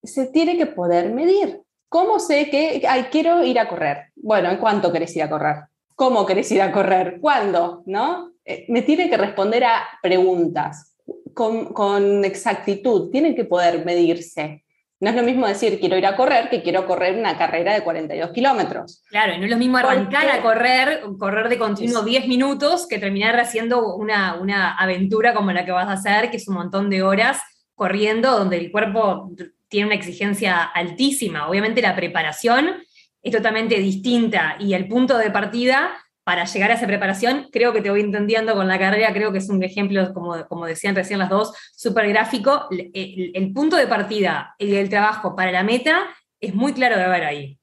Se 0.03 0.27
tiene 0.27 0.55
que 0.55 0.67
poder 0.67 1.11
medir. 1.11 1.63
¿Cómo 1.89 2.19
sé 2.19 2.51
que 2.51 2.87
quiero 3.09 3.43
ir 3.43 3.57
a 3.57 3.67
correr? 3.67 4.11
Bueno, 4.17 4.51
¿en 4.51 4.57
cuánto 4.57 4.91
querés 4.91 5.15
ir 5.15 5.23
a 5.23 5.29
correr? 5.31 5.55
¿Cómo 5.95 6.27
querés 6.27 6.51
ir 6.51 6.61
a 6.61 6.71
correr? 6.71 7.17
¿Cuándo? 7.19 7.81
¿No? 7.87 8.36
Eh, 8.49 8.65
me 8.69 8.81
tiene 8.81 9.09
que 9.09 9.17
responder 9.17 9.65
a 9.65 9.83
preguntas 10.01 10.95
con, 11.33 12.23
exactitud, 12.23 13.11
tiene 13.11 13.35
que 13.35 13.43
poder 13.43 13.83
medirse. 13.85 14.63
No 15.01 15.09
es 15.09 15.15
lo 15.15 15.21
mismo 15.21 15.45
decir 15.45 15.79
quiero 15.79 15.97
ir 15.97 16.05
a 16.05 16.15
correr 16.15 16.49
que 16.49 16.63
quiero 16.63 16.87
correr 16.87 17.19
una 17.19 17.37
carrera 17.37 17.73
de 17.73 17.83
42 17.83 18.31
kilómetros. 18.31 19.03
Claro, 19.09 19.37
no 19.37 19.43
es 19.43 19.51
lo 19.51 19.57
mismo 19.57 19.77
arrancar 19.77 20.29
a 20.29 20.41
correr, 20.41 21.01
correr 21.19 21.49
de 21.49 21.59
continuo 21.59 22.01
10 22.01 22.27
minutos, 22.27 22.87
que 22.87 22.97
terminar 22.97 23.37
haciendo 23.37 23.95
una, 23.95 24.35
una 24.35 24.75
aventura 24.75 25.33
como 25.33 25.51
la 25.51 25.65
que 25.65 25.71
vas 25.71 25.89
a 25.89 25.93
hacer, 25.93 26.31
que 26.31 26.37
es 26.37 26.47
un 26.47 26.55
montón 26.55 26.89
de 26.89 27.03
horas 27.03 27.41
corriendo, 27.75 28.31
donde 28.31 28.57
el 28.57 28.71
cuerpo 28.71 29.29
tiene 29.67 29.87
una 29.87 29.95
exigencia 29.95 30.63
altísima. 30.63 31.49
Obviamente 31.49 31.81
la 31.81 31.95
preparación 31.95 32.77
es 33.21 33.31
totalmente 33.31 33.77
distinta 33.77 34.55
y 34.57 34.73
el 34.73 34.87
punto 34.87 35.17
de 35.17 35.29
partida 35.29 35.91
para 36.27 36.43
llegar 36.43 36.71
a 36.71 36.73
esa 36.73 36.85
preparación, 36.85 37.47
creo 37.53 37.71
que 37.71 37.81
te 37.81 37.89
voy 37.89 38.01
entendiendo 38.01 38.53
con 38.53 38.67
la 38.67 38.77
carrera, 38.77 39.13
creo 39.13 39.31
que 39.31 39.37
es 39.37 39.47
un 39.47 39.63
ejemplo, 39.63 40.13
como, 40.13 40.45
como 40.49 40.65
decían 40.65 40.93
recién 40.93 41.19
las 41.19 41.29
dos, 41.29 41.53
súper 41.73 42.09
gráfico. 42.09 42.67
El, 42.69 43.53
punto 43.53 43.77
de 43.77 43.87
partida 43.87 44.53
y 44.59 44.75
el 44.75 44.89
trabajo 44.89 45.37
para 45.37 45.53
la 45.53 45.63
meta 45.63 46.05
es 46.41 46.53
muy 46.53 46.73
claro 46.73 46.97
de 46.97 47.07
ver 47.07 47.23
ahí. 47.23 47.57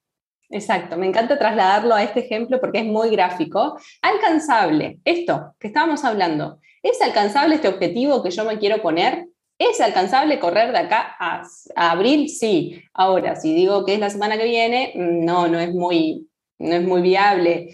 Exacto, 0.49 0.97
me 0.97 1.05
encanta 1.05 1.39
trasladarlo 1.39 1.95
a 1.95 2.03
este 2.03 2.21
ejemplo 2.21 2.59
porque 2.59 2.79
es 2.79 2.87
muy 2.87 3.11
gráfico. 3.11 3.79
Alcanzable, 4.01 4.99
esto 5.05 5.55
que 5.61 5.67
estábamos 5.67 6.03
hablando, 6.03 6.59
¿es 6.83 7.03
alcanzable 7.03 7.57
este 7.57 7.69
objetivo 7.69 8.23
que 8.23 8.31
yo 8.31 8.47
me 8.47 8.59
quiero 8.59 8.81
poner? 8.81 9.27
¿Es 9.59 9.79
alcanzable 9.83 10.39
correr 10.39 10.73
de 10.73 10.79
acá 10.79 11.15
a, 11.21 11.43
a 11.77 11.91
abril? 11.91 12.31
Sí. 12.31 12.83
Ahora, 12.95 13.37
si 13.37 13.55
digo 13.55 13.85
que 13.85 13.93
es 13.93 14.01
la 14.01 14.09
semana 14.09 14.39
que 14.39 14.47
viene, 14.47 14.95
no, 14.97 15.49
no 15.49 15.61
es 15.61 15.71
muy, 15.71 16.31
no 16.59 16.77
es 16.77 16.83
muy 16.83 17.03
viable. 17.03 17.69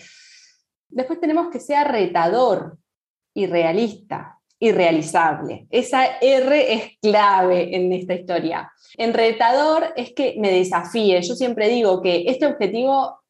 Después 0.91 1.21
tenemos 1.21 1.51
que 1.51 1.61
sea 1.61 1.85
retador 1.85 2.79
y 3.35 3.47
realista 3.47 4.39
y 4.59 4.73
realizable. 4.73 5.67
Esa 5.71 6.05
R 6.21 6.73
es 6.73 6.99
clave 7.01 7.75
en 7.75 7.93
esta 7.93 8.15
historia. 8.15 8.71
En 8.99 9.15
retador 9.15 9.93
es 9.97 10.13
que 10.13 10.37
me 10.39 10.51
desafíe. 10.51 11.21
Yo 11.23 11.35
siempre 11.35 11.69
digo 11.69 12.03
que 12.03 12.25
este 12.27 12.47
objetivo 12.47 13.21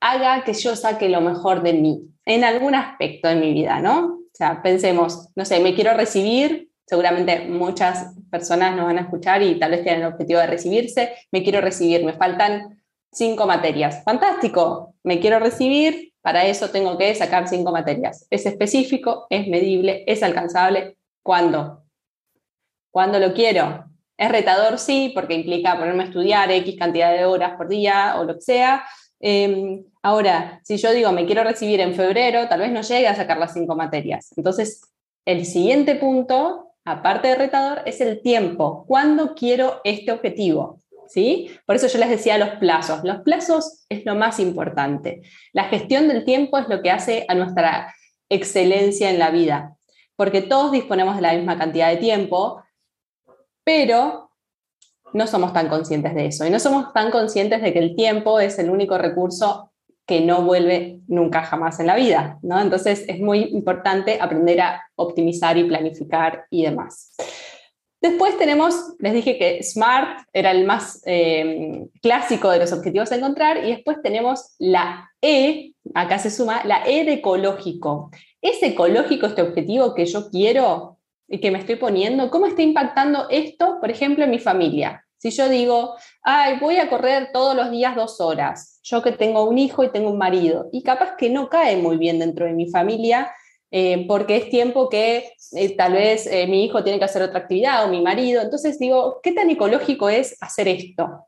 haga 0.00 0.44
que 0.44 0.52
yo 0.52 0.76
saque 0.76 1.08
lo 1.08 1.20
mejor 1.20 1.62
de 1.62 1.72
mí 1.72 2.02
en 2.26 2.44
algún 2.44 2.74
aspecto 2.74 3.28
de 3.28 3.36
mi 3.36 3.52
vida, 3.54 3.80
¿no? 3.80 4.06
O 4.06 4.36
sea, 4.36 4.62
pensemos, 4.62 5.28
no 5.36 5.44
sé, 5.44 5.60
me 5.60 5.74
quiero 5.74 5.94
recibir 5.94 6.68
seguramente 6.86 7.46
muchas 7.46 8.14
personas 8.30 8.76
nos 8.76 8.86
van 8.86 8.98
a 8.98 9.02
escuchar 9.02 9.42
y 9.42 9.58
tal 9.58 9.72
vez 9.72 9.82
tienen 9.82 10.02
el 10.02 10.12
objetivo 10.12 10.40
de 10.40 10.46
recibirse. 10.46 11.14
Me 11.32 11.42
quiero 11.42 11.60
recibir, 11.60 12.04
me 12.04 12.12
faltan 12.12 12.82
cinco 13.12 13.46
materias. 13.46 14.02
Fantástico, 14.04 14.94
me 15.02 15.20
quiero 15.20 15.38
recibir, 15.38 16.12
para 16.24 16.46
eso 16.46 16.70
tengo 16.70 16.96
que 16.96 17.14
sacar 17.14 17.46
cinco 17.48 17.70
materias. 17.70 18.26
Es 18.30 18.46
específico, 18.46 19.26
es 19.28 19.46
medible, 19.46 20.04
es 20.06 20.22
alcanzable. 20.22 20.96
¿Cuándo? 21.22 21.84
¿Cuándo 22.90 23.18
lo 23.18 23.34
quiero? 23.34 23.84
¿Es 24.16 24.30
retador? 24.30 24.78
Sí, 24.78 25.12
porque 25.14 25.34
implica 25.34 25.78
ponerme 25.78 26.04
a 26.04 26.06
estudiar 26.06 26.50
X 26.50 26.76
cantidad 26.78 27.12
de 27.12 27.26
horas 27.26 27.58
por 27.58 27.68
día 27.68 28.14
o 28.18 28.24
lo 28.24 28.36
que 28.36 28.40
sea. 28.40 28.86
Em, 29.20 29.84
ahora, 30.02 30.62
si 30.64 30.78
yo 30.78 30.94
digo 30.94 31.12
me 31.12 31.26
quiero 31.26 31.44
recibir 31.44 31.80
en 31.80 31.94
febrero, 31.94 32.48
tal 32.48 32.60
vez 32.60 32.72
no 32.72 32.80
llegue 32.80 33.06
a 33.06 33.14
sacar 33.14 33.36
las 33.36 33.52
cinco 33.52 33.76
materias. 33.76 34.32
Entonces, 34.34 34.80
el 35.26 35.44
siguiente 35.44 35.94
punto, 35.94 36.70
aparte 36.86 37.28
de 37.28 37.34
retador, 37.34 37.82
es 37.84 38.00
el 38.00 38.22
tiempo. 38.22 38.86
¿Cuándo 38.88 39.34
quiero 39.34 39.82
este 39.84 40.10
objetivo? 40.10 40.80
¿Sí? 41.08 41.50
Por 41.66 41.76
eso 41.76 41.86
yo 41.86 41.98
les 41.98 42.08
decía 42.08 42.38
los 42.38 42.50
plazos. 42.60 43.04
Los 43.04 43.20
plazos 43.20 43.84
es 43.88 44.04
lo 44.04 44.14
más 44.14 44.40
importante. 44.40 45.22
La 45.52 45.64
gestión 45.64 46.08
del 46.08 46.24
tiempo 46.24 46.58
es 46.58 46.68
lo 46.68 46.82
que 46.82 46.90
hace 46.90 47.24
a 47.28 47.34
nuestra 47.34 47.94
excelencia 48.28 49.10
en 49.10 49.18
la 49.18 49.30
vida, 49.30 49.76
porque 50.16 50.42
todos 50.42 50.72
disponemos 50.72 51.16
de 51.16 51.22
la 51.22 51.34
misma 51.34 51.58
cantidad 51.58 51.90
de 51.90 51.98
tiempo, 51.98 52.62
pero 53.64 54.30
no 55.12 55.26
somos 55.26 55.52
tan 55.52 55.68
conscientes 55.68 56.14
de 56.14 56.26
eso 56.26 56.46
y 56.46 56.50
no 56.50 56.58
somos 56.58 56.92
tan 56.92 57.10
conscientes 57.10 57.62
de 57.62 57.72
que 57.72 57.78
el 57.78 57.94
tiempo 57.94 58.40
es 58.40 58.58
el 58.58 58.70
único 58.70 58.98
recurso 58.98 59.70
que 60.06 60.20
no 60.20 60.42
vuelve 60.42 61.00
nunca 61.06 61.42
jamás 61.42 61.80
en 61.80 61.86
la 61.86 61.96
vida, 61.96 62.38
¿no? 62.42 62.60
Entonces 62.60 63.04
es 63.08 63.20
muy 63.20 63.44
importante 63.44 64.18
aprender 64.20 64.60
a 64.60 64.82
optimizar 64.96 65.56
y 65.56 65.64
planificar 65.64 66.46
y 66.50 66.64
demás. 66.64 67.14
Después 68.04 68.36
tenemos, 68.36 68.92
les 68.98 69.14
dije 69.14 69.38
que 69.38 69.62
SMART 69.62 70.26
era 70.34 70.50
el 70.50 70.66
más 70.66 71.00
eh, 71.06 71.86
clásico 72.02 72.50
de 72.50 72.58
los 72.58 72.70
objetivos 72.70 73.10
a 73.10 73.16
encontrar 73.16 73.64
y 73.64 73.70
después 73.70 73.96
tenemos 74.02 74.54
la 74.58 75.10
E, 75.22 75.72
acá 75.94 76.18
se 76.18 76.30
suma, 76.30 76.60
la 76.66 76.82
E 76.84 77.06
de 77.06 77.14
ecológico. 77.14 78.10
¿Es 78.42 78.62
ecológico 78.62 79.24
este 79.24 79.40
objetivo 79.40 79.94
que 79.94 80.04
yo 80.04 80.28
quiero 80.28 80.98
y 81.26 81.40
que 81.40 81.50
me 81.50 81.58
estoy 81.58 81.76
poniendo? 81.76 82.28
¿Cómo 82.28 82.44
está 82.44 82.60
impactando 82.60 83.26
esto, 83.30 83.78
por 83.80 83.90
ejemplo, 83.90 84.24
en 84.24 84.32
mi 84.32 84.38
familia? 84.38 85.02
Si 85.16 85.30
yo 85.30 85.48
digo, 85.48 85.94
ay, 86.22 86.58
voy 86.60 86.76
a 86.76 86.90
correr 86.90 87.30
todos 87.32 87.56
los 87.56 87.70
días 87.70 87.96
dos 87.96 88.20
horas, 88.20 88.80
yo 88.82 89.02
que 89.02 89.12
tengo 89.12 89.44
un 89.44 89.56
hijo 89.56 89.82
y 89.82 89.90
tengo 89.90 90.10
un 90.10 90.18
marido, 90.18 90.68
y 90.72 90.82
capaz 90.82 91.16
que 91.16 91.30
no 91.30 91.48
cae 91.48 91.78
muy 91.78 91.96
bien 91.96 92.18
dentro 92.18 92.44
de 92.44 92.52
mi 92.52 92.68
familia, 92.68 93.32
eh, 93.76 94.04
porque 94.06 94.36
es 94.36 94.50
tiempo 94.50 94.88
que 94.88 95.32
eh, 95.50 95.76
tal 95.76 95.94
vez 95.94 96.28
eh, 96.28 96.46
mi 96.46 96.64
hijo 96.64 96.84
tiene 96.84 97.00
que 97.00 97.06
hacer 97.06 97.22
otra 97.22 97.40
actividad 97.40 97.84
o 97.84 97.88
mi 97.88 98.00
marido. 98.02 98.40
Entonces 98.40 98.78
digo, 98.78 99.18
¿qué 99.20 99.32
tan 99.32 99.50
ecológico 99.50 100.08
es 100.08 100.36
hacer 100.40 100.68
esto? 100.68 101.26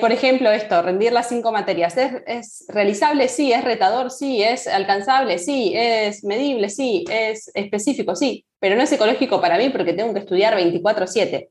por 0.00 0.12
ejemplo, 0.12 0.50
esto, 0.50 0.82
rendir 0.82 1.12
las 1.12 1.30
cinco 1.30 1.50
materias. 1.50 1.96
¿Es, 1.96 2.12
¿Es, 2.26 2.64
realizable? 2.68 3.28
Sí. 3.28 3.50
¿Es 3.50 3.64
retador? 3.64 4.10
Sí. 4.10 4.42
¿Es 4.42 4.66
alcanzable? 4.66 5.38
Sí. 5.38 5.72
¿Es 5.74 6.22
medible? 6.22 6.68
Sí. 6.68 7.04
¿Es 7.10 7.50
específico? 7.54 8.14
Sí. 8.14 8.44
Pero 8.58 8.76
no 8.76 8.82
es 8.82 8.92
ecológico 8.92 9.40
para 9.40 9.56
mí 9.56 9.70
porque 9.70 9.94
tengo 9.94 10.12
que 10.12 10.20
estudiar 10.20 10.54
24/7. 10.54 11.48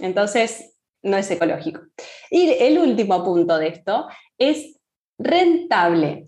Entonces, 0.00 0.76
no 1.02 1.16
es 1.16 1.28
ecológico. 1.28 1.80
Y 2.30 2.50
el 2.50 2.78
último 2.78 3.24
punto 3.24 3.58
de 3.58 3.68
esto 3.68 4.06
es 4.38 4.76
rentable. 5.18 6.26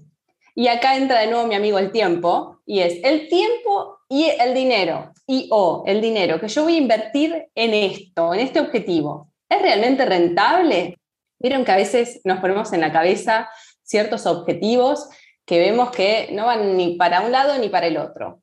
Y 0.57 0.67
acá 0.67 0.97
entra 0.97 1.21
de 1.21 1.29
nuevo 1.29 1.47
mi 1.47 1.55
amigo 1.55 1.79
el 1.79 1.93
tiempo, 1.93 2.58
y 2.69 2.81
es 2.81 3.01
el 3.03 3.29
tiempo 3.29 4.01
y 4.09 4.27
el 4.27 4.53
dinero, 4.53 5.13
y 5.27 5.49
o 5.51 5.85
el 5.87 6.01
dinero 6.01 6.39
que 6.39 6.49
yo 6.49 6.65
voy 6.65 6.75
a 6.75 6.79
invertir 6.79 7.49
en 7.55 7.73
esto, 7.73 8.35
en 8.35 8.41
este 8.41 8.61
objetivo. 8.61 9.33
¿Es 9.49 9.63
realmente 9.63 10.05
rentable? 10.05 10.99
Vieron 11.39 11.65
que 11.65 11.73
a 11.73 11.77
veces 11.77 12.21
nos 12.25 12.41
ponemos 12.41 12.73
en 12.73 12.83
la 12.83 12.93
cabeza 12.93 13.49
ciertos 13.83 14.27
objetivos 14.27 15.09
que 15.47 15.59
vemos 15.59 15.91
que 15.91 16.29
no 16.33 16.47
van 16.47 16.77
ni 16.77 16.97
para 16.97 17.23
un 17.23 17.33
lado 17.33 17.57
ni 17.59 17.71
para 17.71 17.87
el 17.87 17.97
otro. 17.97 18.43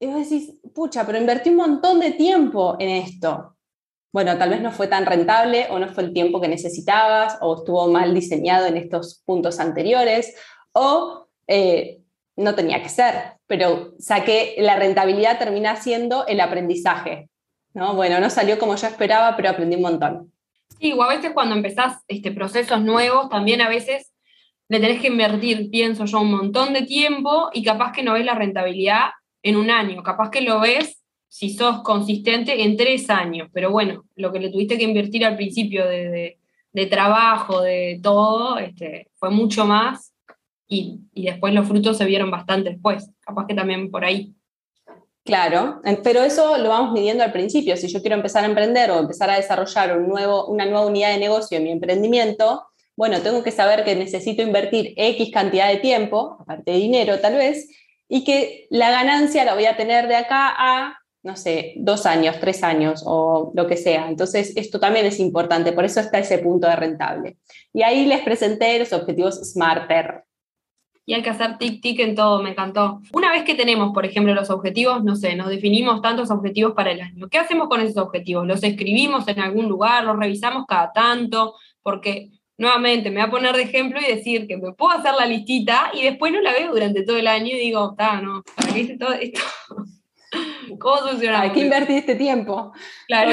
Y 0.00 0.06
vos 0.06 0.28
decís, 0.28 0.54
pucha, 0.74 1.04
pero 1.04 1.18
invertí 1.18 1.50
un 1.50 1.56
montón 1.56 2.00
de 2.00 2.12
tiempo 2.12 2.76
en 2.78 2.88
esto 2.88 3.58
bueno, 4.12 4.38
tal 4.38 4.50
vez 4.50 4.60
no 4.60 4.72
fue 4.72 4.88
tan 4.88 5.04
rentable 5.06 5.66
o 5.70 5.78
no 5.78 5.88
fue 5.88 6.04
el 6.04 6.12
tiempo 6.12 6.40
que 6.40 6.48
necesitabas 6.48 7.38
o 7.40 7.56
estuvo 7.56 7.88
mal 7.88 8.14
diseñado 8.14 8.66
en 8.66 8.76
estos 8.76 9.22
puntos 9.24 9.60
anteriores 9.60 10.34
o 10.72 11.28
eh, 11.46 12.00
no 12.36 12.54
tenía 12.54 12.82
que 12.82 12.88
ser, 12.88 13.37
pero 13.48 13.94
saqué, 13.98 14.54
la 14.58 14.76
rentabilidad 14.76 15.38
termina 15.38 15.74
siendo 15.74 16.26
el 16.26 16.40
aprendizaje. 16.40 17.28
¿no? 17.74 17.94
Bueno, 17.94 18.20
no 18.20 18.30
salió 18.30 18.58
como 18.58 18.76
yo 18.76 18.86
esperaba, 18.86 19.36
pero 19.36 19.50
aprendí 19.50 19.76
un 19.76 19.82
montón. 19.82 20.32
Sí, 20.78 20.92
o 20.92 21.02
a 21.02 21.08
veces 21.08 21.32
cuando 21.32 21.56
empezás 21.56 21.96
este, 22.06 22.30
procesos 22.30 22.82
nuevos, 22.82 23.28
también 23.30 23.62
a 23.62 23.68
veces 23.68 24.12
le 24.68 24.80
tenés 24.80 25.00
que 25.00 25.08
invertir, 25.08 25.70
pienso 25.70 26.04
yo, 26.04 26.20
un 26.20 26.30
montón 26.30 26.74
de 26.74 26.82
tiempo 26.82 27.48
y 27.54 27.64
capaz 27.64 27.92
que 27.92 28.02
no 28.02 28.12
ves 28.12 28.26
la 28.26 28.34
rentabilidad 28.34 29.08
en 29.42 29.56
un 29.56 29.70
año, 29.70 30.02
capaz 30.02 30.30
que 30.30 30.42
lo 30.42 30.60
ves 30.60 31.02
si 31.28 31.50
sos 31.50 31.82
consistente 31.82 32.64
en 32.64 32.76
tres 32.76 33.08
años, 33.08 33.48
pero 33.52 33.70
bueno, 33.70 34.04
lo 34.14 34.30
que 34.30 34.40
le 34.40 34.50
tuviste 34.50 34.76
que 34.76 34.84
invertir 34.84 35.24
al 35.24 35.36
principio 35.36 35.86
de, 35.86 36.38
trabajo, 36.90 37.62
de 37.62 37.98
todo, 38.02 38.58
este, 38.58 39.08
fue 39.14 39.30
mucho 39.30 39.66
más 39.66 40.12
y, 40.68 41.00
después 41.14 41.54
los 41.54 41.66
frutos 41.66 41.96
se 41.96 42.04
vieron 42.04 42.30
bastante 42.30 42.70
después, 42.70 43.10
capaz 43.20 43.46
que 43.46 43.54
también 43.54 43.90
por 43.90 44.04
ahí. 44.04 44.34
Claro, 45.24 45.80
pero 46.02 46.22
eso 46.22 46.56
lo 46.58 46.70
vamos 46.70 46.92
midiendo 46.92 47.22
al 47.22 47.32
principio. 47.32 47.76
Si 47.76 47.88
yo 47.88 48.00
quiero 48.00 48.16
empezar 48.16 48.44
a 48.44 48.46
emprender 48.46 48.90
o 48.90 48.98
empezar 48.98 49.28
a 49.28 49.36
desarrollar 49.36 49.98
un 49.98 50.08
nuevo, 50.08 50.46
una 50.46 50.64
nueva 50.64 50.86
unidad 50.86 51.10
de 51.12 51.18
negocio 51.18 51.58
en 51.58 51.64
mi 51.64 51.70
emprendimiento, 51.70 52.66
bueno, 52.96 53.20
tengo 53.20 53.42
que 53.42 53.50
saber 53.50 53.84
que 53.84 53.94
necesito 53.94 54.42
invertir 54.42 54.94
X 54.96 55.30
cantidad 55.32 55.68
de 55.68 55.76
tiempo, 55.76 56.38
aparte 56.40 56.72
de 56.72 56.78
dinero 56.78 57.18
tal 57.20 57.34
vez, 57.34 57.68
y 58.08 58.24
que 58.24 58.66
la 58.70 58.90
ganancia 58.90 59.44
la 59.44 59.54
voy 59.54 59.66
a 59.66 59.76
tener 59.76 60.08
de 60.08 60.16
acá 60.16 60.54
a 60.56 60.98
no 61.22 61.36
sé, 61.36 61.74
dos 61.76 62.06
años, 62.06 62.36
tres 62.40 62.62
años 62.62 63.02
o 63.04 63.52
lo 63.54 63.66
que 63.66 63.76
sea. 63.76 64.08
Entonces, 64.08 64.52
esto 64.56 64.80
también 64.80 65.04
es 65.04 65.20
importante, 65.20 65.72
por 65.72 65.84
eso 65.84 66.00
está 66.00 66.18
ese 66.18 66.38
punto 66.38 66.68
de 66.68 66.76
rentable. 66.76 67.36
Y 67.72 67.82
ahí 67.82 68.06
les 68.06 68.22
presenté 68.22 68.78
los 68.78 68.92
objetivos 68.92 69.40
Smarter. 69.52 70.24
Y 71.08 71.14
hay 71.14 71.22
que 71.22 71.30
hacer 71.30 71.56
tic-tic 71.56 72.00
en 72.00 72.14
todo, 72.14 72.42
me 72.42 72.50
encantó. 72.50 73.00
Una 73.14 73.30
vez 73.30 73.42
que 73.42 73.54
tenemos, 73.54 73.94
por 73.94 74.04
ejemplo, 74.04 74.34
los 74.34 74.50
objetivos, 74.50 75.02
no 75.02 75.16
sé, 75.16 75.36
nos 75.36 75.48
definimos 75.48 76.02
tantos 76.02 76.30
objetivos 76.30 76.74
para 76.74 76.90
el 76.90 77.00
año. 77.00 77.28
¿Qué 77.30 77.38
hacemos 77.38 77.70
con 77.70 77.80
esos 77.80 77.96
objetivos? 77.96 78.46
¿Los 78.46 78.62
escribimos 78.62 79.26
en 79.26 79.40
algún 79.40 79.70
lugar? 79.70 80.04
¿Los 80.04 80.18
revisamos 80.18 80.66
cada 80.68 80.92
tanto? 80.92 81.54
Porque 81.82 82.28
nuevamente 82.58 83.08
me 83.08 83.22
voy 83.22 83.26
a 83.26 83.30
poner 83.30 83.56
de 83.56 83.62
ejemplo 83.62 83.98
y 83.98 84.16
decir 84.16 84.46
que 84.46 84.58
me 84.58 84.72
puedo 84.72 84.90
hacer 84.90 85.14
la 85.18 85.24
listita 85.24 85.90
y 85.94 86.02
después 86.02 86.30
no 86.30 86.42
la 86.42 86.52
veo 86.52 86.72
durante 86.72 87.02
todo 87.04 87.16
el 87.16 87.26
año 87.26 87.56
y 87.56 87.58
digo, 87.58 87.92
está, 87.92 88.20
no, 88.20 88.42
¿para 88.54 88.74
qué 88.74 88.80
hice 88.80 88.98
todo 88.98 89.14
esto? 89.14 89.40
¿Cómo 90.78 90.96
funciona? 91.08 91.40
Hay 91.40 91.52
que 91.52 91.60
invertir 91.60 91.96
este 91.96 92.16
tiempo. 92.16 92.74
Claro. 93.06 93.32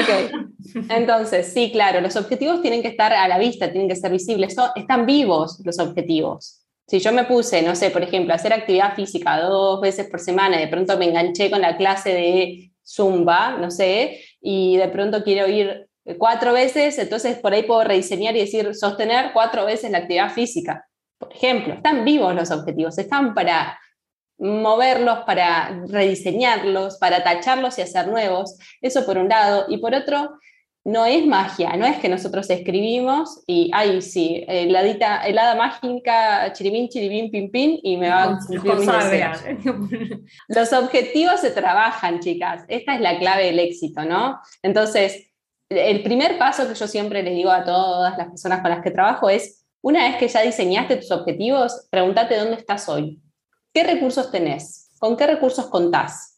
Entonces, 0.88 1.52
sí, 1.52 1.70
claro, 1.70 2.00
los 2.00 2.16
objetivos 2.16 2.62
tienen 2.62 2.80
que 2.80 2.88
estar 2.88 3.12
a 3.12 3.28
la 3.28 3.36
vista, 3.36 3.70
tienen 3.70 3.90
que 3.90 3.96
ser 3.96 4.12
visibles. 4.12 4.56
están 4.76 5.04
vivos 5.04 5.60
los 5.62 5.78
objetivos. 5.78 6.65
Si 6.86 7.00
yo 7.00 7.12
me 7.12 7.24
puse, 7.24 7.62
no 7.62 7.74
sé, 7.74 7.90
por 7.90 8.02
ejemplo, 8.02 8.32
hacer 8.32 8.52
actividad 8.52 8.94
física 8.94 9.40
dos 9.40 9.80
veces 9.80 10.08
por 10.08 10.20
semana 10.20 10.56
y 10.56 10.60
de 10.60 10.68
pronto 10.68 10.96
me 10.96 11.06
enganché 11.06 11.50
con 11.50 11.60
la 11.60 11.76
clase 11.76 12.10
de 12.14 12.70
Zumba, 12.86 13.56
no 13.58 13.70
sé, 13.70 14.20
y 14.40 14.76
de 14.76 14.88
pronto 14.88 15.24
quiero 15.24 15.48
ir 15.48 15.88
cuatro 16.18 16.52
veces, 16.52 16.98
entonces 16.98 17.38
por 17.38 17.52
ahí 17.52 17.64
puedo 17.64 17.82
rediseñar 17.82 18.36
y 18.36 18.40
decir 18.40 18.74
sostener 18.74 19.32
cuatro 19.32 19.64
veces 19.64 19.90
la 19.90 19.98
actividad 19.98 20.30
física. 20.30 20.86
Por 21.18 21.32
ejemplo, 21.32 21.74
están 21.74 22.04
vivos 22.04 22.34
los 22.34 22.50
objetivos, 22.52 22.96
están 22.98 23.34
para 23.34 23.78
moverlos, 24.38 25.20
para 25.20 25.82
rediseñarlos, 25.88 26.98
para 26.98 27.24
tacharlos 27.24 27.78
y 27.78 27.82
hacer 27.82 28.08
nuevos. 28.08 28.56
Eso 28.80 29.04
por 29.06 29.18
un 29.18 29.28
lado. 29.28 29.64
Y 29.68 29.78
por 29.78 29.94
otro, 29.94 30.38
no 30.86 31.04
es 31.04 31.26
magia, 31.26 31.76
no 31.76 31.84
es 31.84 31.98
que 31.98 32.08
nosotros 32.08 32.48
escribimos 32.48 33.42
y, 33.44 33.72
ay, 33.74 34.00
sí, 34.00 34.44
el 34.46 34.76
hada 34.76 35.56
mágica, 35.56 36.52
chiribín, 36.52 36.88
chiribín, 36.88 37.28
pim, 37.28 37.50
pim, 37.50 37.80
y 37.82 37.96
me 37.96 38.08
va 38.08 38.22
a 38.22 38.38
cumplir 38.38 38.62
mis 38.62 38.86
deseos. 38.86 39.38
Los 40.46 40.72
objetivos 40.72 41.40
se 41.40 41.50
trabajan, 41.50 42.20
chicas. 42.20 42.64
Esta 42.68 42.94
es 42.94 43.00
la 43.00 43.18
clave 43.18 43.46
del 43.46 43.58
éxito, 43.58 44.04
¿no? 44.04 44.38
Entonces, 44.62 45.32
el 45.68 46.04
primer 46.04 46.38
paso 46.38 46.68
que 46.68 46.76
yo 46.76 46.86
siempre 46.86 47.24
les 47.24 47.34
digo 47.34 47.50
a 47.50 47.64
todas 47.64 48.16
las 48.16 48.28
personas 48.28 48.60
con 48.60 48.70
las 48.70 48.80
que 48.80 48.92
trabajo 48.92 49.28
es, 49.28 49.66
una 49.82 50.04
vez 50.04 50.18
que 50.18 50.28
ya 50.28 50.42
diseñaste 50.42 50.98
tus 50.98 51.10
objetivos, 51.10 51.88
pregúntate 51.90 52.36
dónde 52.36 52.58
estás 52.58 52.88
hoy. 52.88 53.20
¿Qué 53.74 53.82
recursos 53.82 54.30
tenés? 54.30 54.92
¿Con 55.00 55.16
qué 55.16 55.26
recursos 55.26 55.66
contás? 55.66 56.35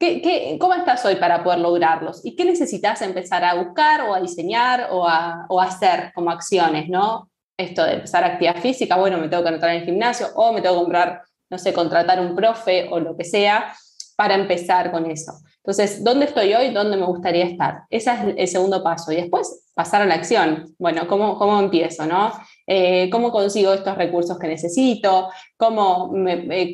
¿Qué, 0.00 0.56
cómo 0.58 0.72
estás 0.72 1.04
hoy 1.04 1.16
para 1.16 1.44
poder 1.44 1.58
lograrlos? 1.58 2.24
¿Y 2.24 2.34
qué 2.34 2.46
necesitas 2.46 3.02
empezar 3.02 3.44
a 3.44 3.52
buscar 3.52 4.00
o 4.08 4.14
a 4.14 4.20
diseñar 4.20 4.88
o 4.92 5.06
a, 5.06 5.46
hacer 5.60 6.12
como 6.14 6.30
acciones? 6.30 6.88
¿no? 6.88 7.28
Esto 7.58 7.84
de 7.84 7.96
empezar 7.96 8.24
actividad 8.24 8.56
física, 8.56 8.96
bueno, 8.96 9.18
me 9.18 9.28
tengo 9.28 9.42
que 9.42 9.50
anotar 9.50 9.68
en 9.68 9.80
el 9.80 9.84
gimnasio 9.84 10.28
o 10.36 10.54
me 10.54 10.62
tengo 10.62 10.76
que 10.76 10.80
comprar, 10.80 11.20
no 11.50 11.58
sé, 11.58 11.74
contratar 11.74 12.18
un 12.18 12.34
profe 12.34 12.88
o 12.90 12.98
lo 12.98 13.14
que 13.14 13.24
sea 13.24 13.74
para 14.16 14.36
empezar 14.36 14.90
con 14.90 15.04
eso. 15.10 15.32
Entonces, 15.56 16.02
¿dónde 16.02 16.24
estoy 16.24 16.54
hoy? 16.54 16.70
¿Dónde 16.70 16.96
me 16.96 17.04
gustaría 17.04 17.44
estar? 17.44 17.82
Ese 17.90 18.10
es 18.10 18.18
el 18.38 18.48
segundo 18.48 18.82
paso. 18.82 19.12
Y 19.12 19.16
después 19.16 19.66
pasar 19.74 20.00
a 20.00 20.06
la 20.06 20.14
acción. 20.14 20.74
Bueno, 20.78 21.06
¿cómo, 21.08 21.38
cómo 21.38 21.60
empiezo? 21.60 22.06
¿no? 22.06 22.32
Eh, 22.72 23.10
¿Cómo 23.10 23.32
consigo 23.32 23.74
estos 23.74 23.96
recursos 23.98 24.38
que 24.38 24.46
necesito? 24.46 25.28
¿Cómo, 25.56 26.14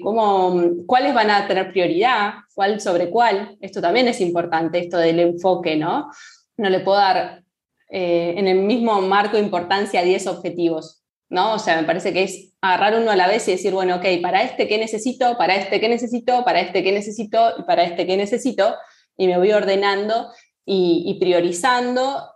cómo, 0.03 0.63
¿Cuáles 0.85 1.15
van 1.15 1.31
a 1.31 1.49
tener 1.49 1.73
prioridad? 1.73 2.35
¿Cuál 2.55 2.83
sobre 2.83 3.09
cuál? 3.09 3.57
Esto 3.63 3.81
también 3.81 4.07
es 4.07 4.21
importante, 4.21 4.79
esto 4.79 4.99
del 4.99 5.21
enfoque, 5.21 5.75
¿no? 5.75 6.11
No 6.59 6.69
le 6.69 6.81
puedo 6.81 6.99
dar 6.99 7.43
eh, 7.89 8.35
en 8.37 8.47
el 8.47 8.59
mismo 8.59 9.01
marco 9.01 9.39
de 9.39 9.43
importancia 9.43 10.03
10 10.03 10.27
objetivos, 10.27 11.03
¿no? 11.31 11.55
O 11.55 11.59
sea, 11.59 11.81
me 11.81 11.87
parece 11.87 12.13
que 12.13 12.25
es 12.25 12.53
agarrar 12.61 13.01
uno 13.01 13.11
a 13.11 13.17
la 13.17 13.27
vez 13.27 13.49
y 13.49 13.53
decir, 13.53 13.73
bueno, 13.73 13.97
ok, 13.97 14.05
para 14.21 14.43
este 14.43 14.69
qué 14.69 14.77
necesito, 14.77 15.39
para 15.39 15.57
este 15.57 15.81
qué 15.81 15.89
necesito, 15.89 16.45
para 16.45 16.61
este 16.61 16.83
qué 16.85 16.93
necesito 16.93 17.55
y 17.59 17.63
para 17.63 17.85
este 17.85 18.07
qué 18.07 18.19
necesito, 18.19 18.75
y 19.17 19.29
me 19.29 19.39
voy 19.39 19.51
ordenando 19.53 20.31
y, 20.67 21.17
priorizando 21.19 22.35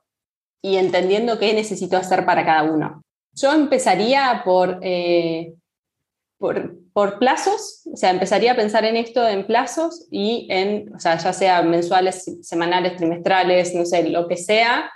y 0.62 0.76
entendiendo 0.76 1.38
qué 1.38 1.52
necesito 1.52 1.98
hacer 1.98 2.24
para 2.24 2.46
cada 2.46 2.62
uno. 2.62 3.02
Yo 3.32 3.52
empezaría 3.52 4.42
por, 4.44 4.78
eh, 4.82 5.54
por, 6.38 6.78
por, 6.92 7.18
plazos, 7.18 7.82
o 7.92 7.96
sea, 7.96 8.10
empezaría 8.10 8.52
a 8.52 8.56
pensar 8.56 8.84
en 8.84 8.96
esto 8.96 9.26
en 9.26 9.46
plazos 9.46 10.06
y 10.10 10.46
en, 10.50 10.94
o 10.94 10.98
sea, 10.98 11.16
ya 11.16 11.32
sea 11.32 11.62
mensuales, 11.62 12.38
semanales, 12.42 12.96
trimestrales, 12.96 13.74
no 13.74 13.84
sé, 13.84 14.08
lo 14.08 14.26
que 14.28 14.36
sea, 14.36 14.90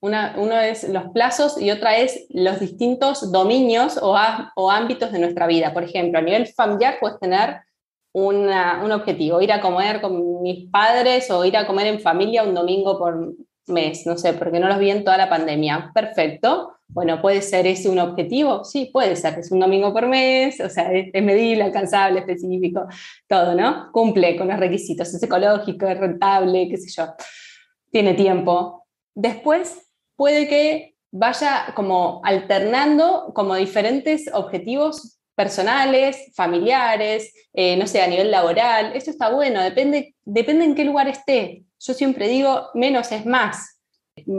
una, 0.00 0.34
uno 0.38 0.58
es 0.60 0.88
los 0.88 1.10
plazos 1.10 1.60
y 1.60 1.70
otra 1.70 1.96
es 1.96 2.26
los 2.30 2.60
distintos 2.60 3.32
dominios 3.32 3.98
o, 4.00 4.16
o, 4.54 4.70
ámbitos 4.70 5.10
de 5.10 5.18
nuestra 5.18 5.46
vida. 5.46 5.72
Por 5.72 5.84
ejemplo, 5.84 6.18
a 6.18 6.22
nivel 6.22 6.46
familiar 6.48 6.96
puedes 7.00 7.18
tener 7.18 7.60
una, 8.12 8.82
un 8.84 8.92
objetivo, 8.92 9.40
ir 9.40 9.52
a 9.52 9.60
comer 9.60 10.00
con 10.00 10.42
mis 10.42 10.70
padres 10.70 11.30
o 11.30 11.44
ir 11.44 11.56
a 11.56 11.66
comer 11.66 11.86
en 11.86 12.00
familia 12.00 12.44
un 12.44 12.54
domingo 12.54 12.98
por 12.98 13.34
mes, 13.66 14.06
no 14.06 14.16
sé, 14.16 14.32
porque 14.34 14.60
no 14.60 14.68
los 14.68 14.78
vi 14.78 14.90
en 14.90 15.04
toda 15.04 15.16
la 15.16 15.28
pandemia. 15.28 15.90
Perfecto. 15.94 16.75
Bueno, 16.88 17.20
¿puede 17.20 17.42
ser 17.42 17.66
ese 17.66 17.88
un 17.88 17.98
objetivo? 17.98 18.64
Sí, 18.64 18.90
puede 18.92 19.16
ser, 19.16 19.38
es 19.38 19.50
un 19.50 19.60
domingo 19.60 19.92
por 19.92 20.06
mes, 20.08 20.60
o 20.60 20.70
sea, 20.70 20.92
es, 20.92 21.22
medible, 21.22 21.64
alcanzable, 21.64 22.20
específico, 22.20 22.86
todo, 23.26 23.54
¿no? 23.54 23.90
Cumple 23.92 24.36
con 24.36 24.48
los 24.48 24.58
requisitos, 24.58 25.12
es 25.12 25.22
ecológico, 25.22 25.86
es 25.86 25.98
rentable, 25.98 26.68
qué 26.70 26.76
sé 26.76 26.88
yo, 26.90 27.08
tiene 27.90 28.14
tiempo. 28.14 28.86
Después 29.14 29.90
puede 30.16 30.48
que 30.48 30.94
vaya 31.10 31.72
como 31.74 32.20
alternando 32.24 33.32
como 33.34 33.54
diferentes 33.56 34.30
objetivos 34.32 35.18
personales, 35.34 36.32
familiares, 36.34 37.32
eh, 37.52 37.76
no 37.76 37.86
sé, 37.86 38.00
a 38.00 38.06
nivel 38.06 38.30
laboral. 38.30 38.92
Esto 38.94 39.10
está 39.10 39.30
bueno, 39.30 39.60
depende, 39.60 40.14
depende 40.24 40.64
en 40.64 40.74
qué 40.74 40.84
lugar 40.84 41.08
esté. 41.08 41.64
Yo 41.78 41.94
siempre 41.94 42.28
digo, 42.28 42.70
menos 42.74 43.12
es 43.12 43.26
más. 43.26 43.75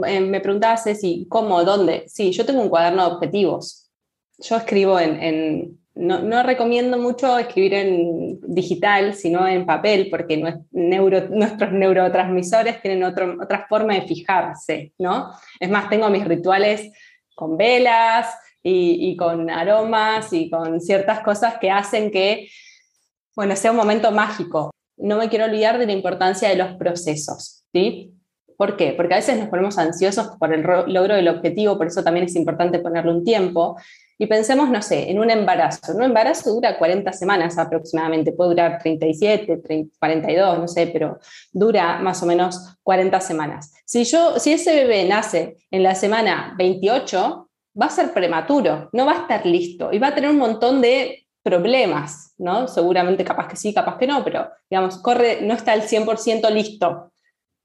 Eh, 0.06 0.20
me 0.20 0.40
preguntaba 0.40 0.76
Ceci, 0.76 1.26
¿cómo? 1.28 1.64
¿Dónde? 1.64 2.04
Sí, 2.08 2.30
yo 2.32 2.44
tengo 2.44 2.62
un 2.62 2.68
cuaderno 2.68 3.06
de 3.06 3.14
objetivos. 3.14 3.90
Yo 4.38 4.56
escribo 4.56 5.00
en, 5.00 5.78
no, 5.94 6.42
recomiendo 6.44 6.96
mucho 6.96 7.38
escribir 7.38 7.74
en 7.74 8.38
digital, 8.42 9.14
sino 9.14 9.48
en 9.48 9.66
papel, 9.66 10.08
porque 10.10 10.36
nuestros 10.70 11.72
neurotransmisores 11.72 12.80
tienen 12.80 13.02
otra 13.02 13.66
forma 13.68 13.94
de 13.94 14.02
fijarse, 14.02 14.92
¿no? 14.98 15.32
Es 15.58 15.68
más, 15.70 15.88
tengo 15.90 16.08
mis 16.10 16.24
rituales 16.24 16.92
con 17.34 17.56
velas 17.56 18.32
y, 18.62 19.16
con 19.16 19.48
aromas 19.48 20.32
y 20.32 20.50
con 20.50 20.80
ciertas 20.80 21.20
cosas 21.20 21.58
que 21.58 21.70
hacen 21.70 22.10
que, 22.10 22.48
bueno, 23.34 23.56
sea 23.56 23.70
un 23.70 23.76
momento 23.76 24.12
mágico. 24.12 24.70
No 24.96 25.16
me 25.16 25.28
quiero 25.28 25.46
olvidar 25.46 25.78
de 25.78 25.86
la 25.86 25.92
importancia 25.92 26.48
de 26.48 26.56
los 26.56 26.74
procesos, 26.76 27.64
¿sí? 27.72 28.17
¿Por 28.58 28.76
qué? 28.76 28.92
Porque 28.92 29.14
a 29.14 29.18
veces 29.18 29.38
nos 29.38 29.48
ponemos 29.48 29.78
ansiosos 29.78 30.36
por 30.36 30.52
el 30.52 30.62
logro 30.62 31.14
del 31.14 31.28
objetivo, 31.28 31.78
por 31.78 31.86
eso 31.86 32.02
también 32.02 32.26
es 32.26 32.34
importante 32.34 32.80
ponerle 32.80 33.12
un 33.12 33.22
tiempo. 33.24 33.76
Y 34.18 34.26
pensemos, 34.26 34.68
no 34.68 34.82
sé, 34.82 35.08
en 35.12 35.20
un 35.20 35.30
embarazo. 35.30 35.94
Un 35.94 36.02
embarazo 36.02 36.52
dura 36.52 36.76
40 36.76 37.12
semanas 37.12 37.56
aproximadamente, 37.56 38.32
puede 38.32 38.50
durar 38.50 38.80
37, 38.82 39.60
42, 39.96 40.58
no 40.58 40.66
sé, 40.66 40.88
pero 40.88 41.20
dura 41.52 42.00
más 42.00 42.20
o 42.24 42.26
menos 42.26 42.76
40 42.82 43.20
semanas. 43.20 43.72
Si, 43.84 44.02
yo, 44.02 44.40
si 44.40 44.54
ese 44.54 44.74
bebé 44.74 45.04
nace 45.04 45.56
en 45.70 45.84
la 45.84 45.94
semana 45.94 46.56
28, 46.58 47.48
va 47.80 47.86
a 47.86 47.90
ser 47.90 48.12
prematuro, 48.12 48.88
no 48.92 49.06
va 49.06 49.12
a 49.12 49.20
estar 49.20 49.46
listo 49.46 49.92
y 49.92 50.00
va 50.00 50.08
a 50.08 50.14
tener 50.16 50.30
un 50.30 50.38
montón 50.38 50.80
de 50.82 51.28
problemas, 51.44 52.34
¿no? 52.38 52.66
Seguramente 52.66 53.24
capaz 53.24 53.46
que 53.46 53.54
sí, 53.54 53.72
capaz 53.72 53.98
que 53.98 54.08
no, 54.08 54.24
pero 54.24 54.50
digamos, 54.68 54.98
corre, 54.98 55.42
no 55.42 55.54
está 55.54 55.70
al 55.74 55.82
100% 55.82 56.50
listo. 56.50 57.12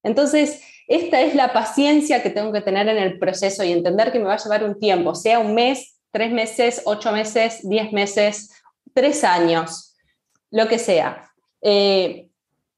Entonces, 0.04 0.62
esta 0.88 1.22
es 1.22 1.36
la 1.36 1.54
paciencia 1.54 2.22
que 2.22 2.30
tengo 2.30 2.52
que 2.52 2.62
tener 2.62 2.88
en 2.88 2.98
el 2.98 3.20
proceso 3.20 3.64
y 3.64 3.72
entender 3.72 4.12
que 4.12 4.20
me 4.20 4.26
va 4.26 4.34
a 4.34 4.44
llevar 4.44 4.64
un 4.64 4.80
tiempo, 4.80 5.16
sea 5.16 5.40
un 5.40 5.54
mes, 5.54 5.96
tres 6.12 6.32
meses, 6.32 6.82
ocho 6.86 7.12
meses, 7.12 7.68
diez 7.68 7.92
meses, 7.92 8.52
tres 8.94 9.24
años, 9.24 9.96
lo 10.52 10.68
que 10.68 10.80
sea. 10.80 11.30
Eh, 11.62 12.28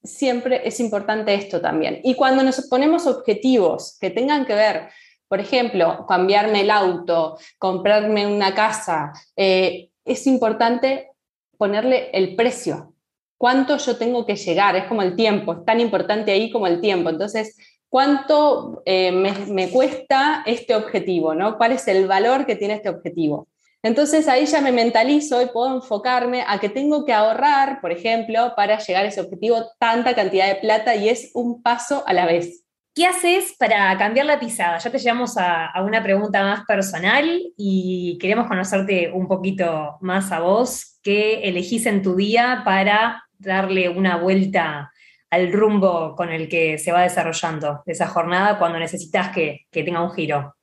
siempre 0.03 0.61
es 0.65 0.79
importante 0.79 1.33
esto 1.33 1.59
también. 1.59 1.99
Y 2.03 2.15
cuando 2.15 2.43
nos 2.43 2.67
ponemos 2.67 3.07
objetivos 3.07 3.97
que 3.99 4.09
tengan 4.09 4.45
que 4.45 4.53
ver, 4.53 4.89
por 5.27 5.39
ejemplo, 5.39 6.05
cambiarme 6.07 6.61
el 6.61 6.69
auto, 6.69 7.37
comprarme 7.57 8.27
una 8.27 8.53
casa, 8.53 9.11
eh, 9.35 9.89
es 10.05 10.27
importante 10.27 11.09
ponerle 11.57 12.09
el 12.13 12.35
precio. 12.35 12.93
¿Cuánto 13.37 13.77
yo 13.77 13.97
tengo 13.97 14.25
que 14.25 14.35
llegar? 14.35 14.75
Es 14.75 14.85
como 14.85 15.01
el 15.01 15.15
tiempo, 15.15 15.53
es 15.53 15.65
tan 15.65 15.79
importante 15.79 16.31
ahí 16.31 16.51
como 16.51 16.67
el 16.67 16.79
tiempo. 16.79 17.09
Entonces, 17.09 17.57
cuánto 17.89 18.81
eh, 18.85 19.11
me, 19.11 19.69
cuesta 19.69 20.43
este 20.45 20.75
objetivo, 20.75 21.33
¿no? 21.33 21.57
¿Cuál 21.57 21.73
es 21.73 21.87
el 21.87 22.07
valor 22.07 22.45
que 22.45 22.55
tiene 22.55 22.75
este 22.75 22.89
objetivo? 22.89 23.47
Entonces 23.83 24.27
ahí 24.27 24.47
ya 24.47 24.61
me 24.61 24.71
mentalizo 24.71 25.41
y 25.41 25.47
puedo 25.47 25.75
enfocarme 25.75 26.43
a 26.47 26.59
que 26.59 26.69
tengo 26.69 27.05
que 27.05 27.13
ahorrar, 27.13 27.81
por 27.81 27.91
ejemplo, 27.91 28.53
para 28.55 28.79
llegar 28.79 29.05
a 29.05 29.09
ese 29.09 29.21
objetivo 29.21 29.63
tanta 29.79 30.15
cantidad 30.15 30.47
de 30.47 30.55
plata 30.55 30.95
y 30.95 31.09
es 31.09 31.31
un 31.35 31.61
paso 31.61 32.03
a 32.07 32.13
la 32.13 32.25
vez. 32.25 32.63
¿Qué 32.95 33.05
haces 33.05 33.55
para 33.59 33.95
cambiar 33.97 34.25
la 34.25 34.39
pisada? 34.39 34.77
Ya 34.77 34.89
te 34.89 34.97
llevamos 34.97 35.37
a, 35.37 35.65
a, 35.67 35.83
una 35.83 36.01
pregunta 36.01 36.41
más 36.43 36.65
personal 36.65 37.41
y 37.57 38.17
queremos 38.19 38.47
conocerte 38.47 39.11
un 39.11 39.27
poquito 39.27 39.97
más 40.01 40.31
a 40.31 40.39
vos. 40.39 40.97
¿Qué 41.03 41.41
elegís 41.43 41.85
en 41.85 42.01
tu 42.01 42.15
día 42.15 42.61
para 42.65 43.25
darle 43.37 43.89
una 43.89 44.17
vuelta 44.17 44.91
al 45.29 45.51
rumbo 45.51 46.15
con 46.15 46.31
el 46.31 46.47
que 46.47 46.77
se 46.77 46.91
va 46.91 47.01
desarrollando 47.01 47.83
esa 47.85 48.07
jornada 48.07 48.57
cuando 48.57 48.79
necesitas 48.79 49.29
que, 49.29 49.65
tenga 49.71 50.01
un 50.01 50.11
giro? 50.11 50.55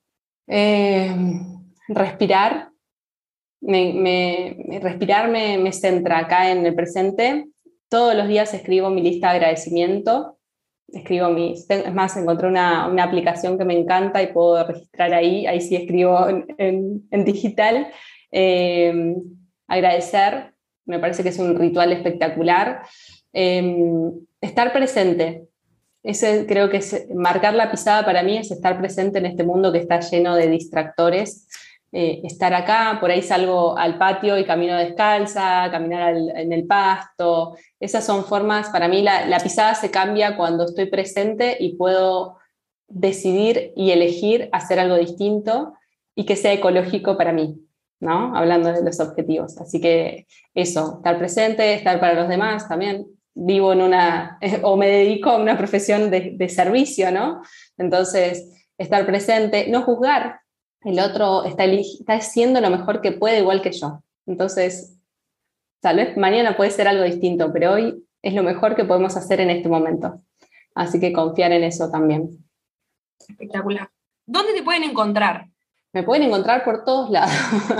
Eh, 0.47 1.15
respirar. 1.87 2.69
Me, 3.61 4.57
respirar 4.81 5.29
me, 5.29 5.71
centra 5.71 6.19
acá 6.19 6.51
en 6.51 6.65
el 6.65 6.75
presente. 6.75 7.45
Todos 7.89 8.15
los 8.15 8.27
días 8.27 8.53
escribo 8.53 8.89
mi 8.89 9.01
lista 9.01 9.29
de 9.29 9.37
agradecimiento. 9.37 10.37
Escribo 10.87 11.29
mi, 11.29 11.53
es 11.53 11.93
más, 11.93 12.17
encontré 12.17 12.47
una, 12.47 12.85
aplicación 13.03 13.57
que 13.57 13.65
me 13.65 13.77
encanta 13.77 14.21
y 14.21 14.33
puedo 14.33 14.67
registrar 14.67 15.13
ahí. 15.13 15.45
Ahí 15.47 15.61
sí 15.61 15.75
escribo 15.75 16.27
en, 16.57 17.23
digital. 17.23 17.87
Eh, 18.31 19.15
agradecer, 19.67 20.53
me 20.85 20.99
parece 20.99 21.23
que 21.23 21.29
es 21.29 21.39
un 21.39 21.55
ritual 21.57 21.93
espectacular. 21.93 22.83
Em, 23.33 24.11
estar 24.41 24.71
presente. 24.71 25.47
Ese 26.03 26.45
creo 26.45 26.69
que 26.69 26.77
es 26.77 27.07
marcar 27.13 27.55
la 27.55 27.71
pisada 27.71 28.05
para 28.05 28.23
mí 28.23 28.37
es 28.37 28.51
estar 28.51 28.77
presente 28.77 29.17
en 29.17 29.25
este 29.25 29.43
mundo 29.43 29.71
que 29.71 29.79
está 29.79 29.99
lleno 29.99 30.35
de 30.35 30.47
distractores. 30.47 31.47
Eh, 31.91 32.21
estar 32.23 32.53
acá, 32.53 32.97
por 32.99 33.11
ahí 33.11 33.21
salgo 33.21 33.77
al 33.77 33.97
patio 33.97 34.37
y 34.37 34.45
camino 34.45 34.75
descalza, 34.75 35.69
caminar 35.71 36.15
en 36.15 36.51
el 36.51 36.65
pasto. 36.65 37.55
Esas 37.79 38.05
son 38.05 38.25
formas, 38.25 38.69
para 38.69 38.87
mí 38.87 39.01
la, 39.01 39.27
la 39.27 39.39
pisada 39.39 39.75
se 39.75 39.91
cambia 39.91 40.35
cuando 40.35 40.65
estoy 40.65 40.87
presente 40.87 41.57
y 41.59 41.75
puedo 41.75 42.37
decidir 42.87 43.73
y 43.75 43.91
elegir 43.91 44.49
hacer 44.51 44.79
algo 44.79 44.95
distinto 44.95 45.73
y 46.15 46.25
que 46.25 46.35
sea 46.35 46.53
ecológico 46.53 47.17
para 47.17 47.31
mí. 47.31 47.59
¿no? 47.99 48.35
Hablando 48.35 48.71
de 48.71 48.83
los 48.83 48.99
objetivos. 48.99 49.57
Así 49.59 49.79
que 49.79 50.27
eso, 50.53 50.95
estar 50.97 51.17
presente, 51.17 51.73
estar 51.73 51.99
para 51.99 52.15
los 52.15 52.27
demás 52.27 52.67
también, 52.67 53.07
vivo 53.35 53.73
en 53.73 53.81
una, 53.81 54.39
o 54.63 54.77
me 54.77 54.87
dedico 54.87 55.29
a 55.29 55.37
una 55.37 55.57
profesión 55.57 56.09
de, 56.11 56.49
servicio, 56.49 57.11
¿no? 57.11 57.41
Entonces, 57.77 58.65
estar 58.77 59.05
presente, 59.05 59.67
no 59.69 59.83
juzgar, 59.83 60.41
el 60.81 60.99
otro 60.99 61.45
está, 61.45 61.65
está 61.65 62.13
haciendo 62.13 62.59
lo 62.59 62.69
mejor 62.69 63.01
que 63.01 63.13
puede 63.13 63.39
igual 63.39 63.61
que 63.61 63.71
yo. 63.71 64.03
Entonces, 64.25 64.99
tal 65.81 65.97
vez 65.97 66.17
mañana 66.17 66.57
puede 66.57 66.71
ser 66.71 66.87
algo 66.87 67.03
distinto, 67.03 67.51
pero 67.53 67.73
hoy 67.73 68.05
es 68.21 68.33
lo 68.33 68.43
mejor 68.43 68.75
que 68.75 68.85
podemos 68.85 69.15
hacer 69.15 69.39
en 69.41 69.49
este 69.49 69.69
momento. 69.69 70.15
Así 70.75 70.99
que 70.99 71.13
confiar 71.13 71.51
en 71.51 71.63
eso 71.63 71.89
también. 71.89 72.29
Espectacular. 73.19 73.89
¿Dónde 74.25 74.53
te 74.53 74.63
pueden 74.63 74.83
encontrar? 74.83 75.47
Me 75.93 76.03
pueden 76.03 76.23
encontrar 76.23 76.63
por 76.63 76.83
todos 76.83 77.11
lados. 77.11 77.31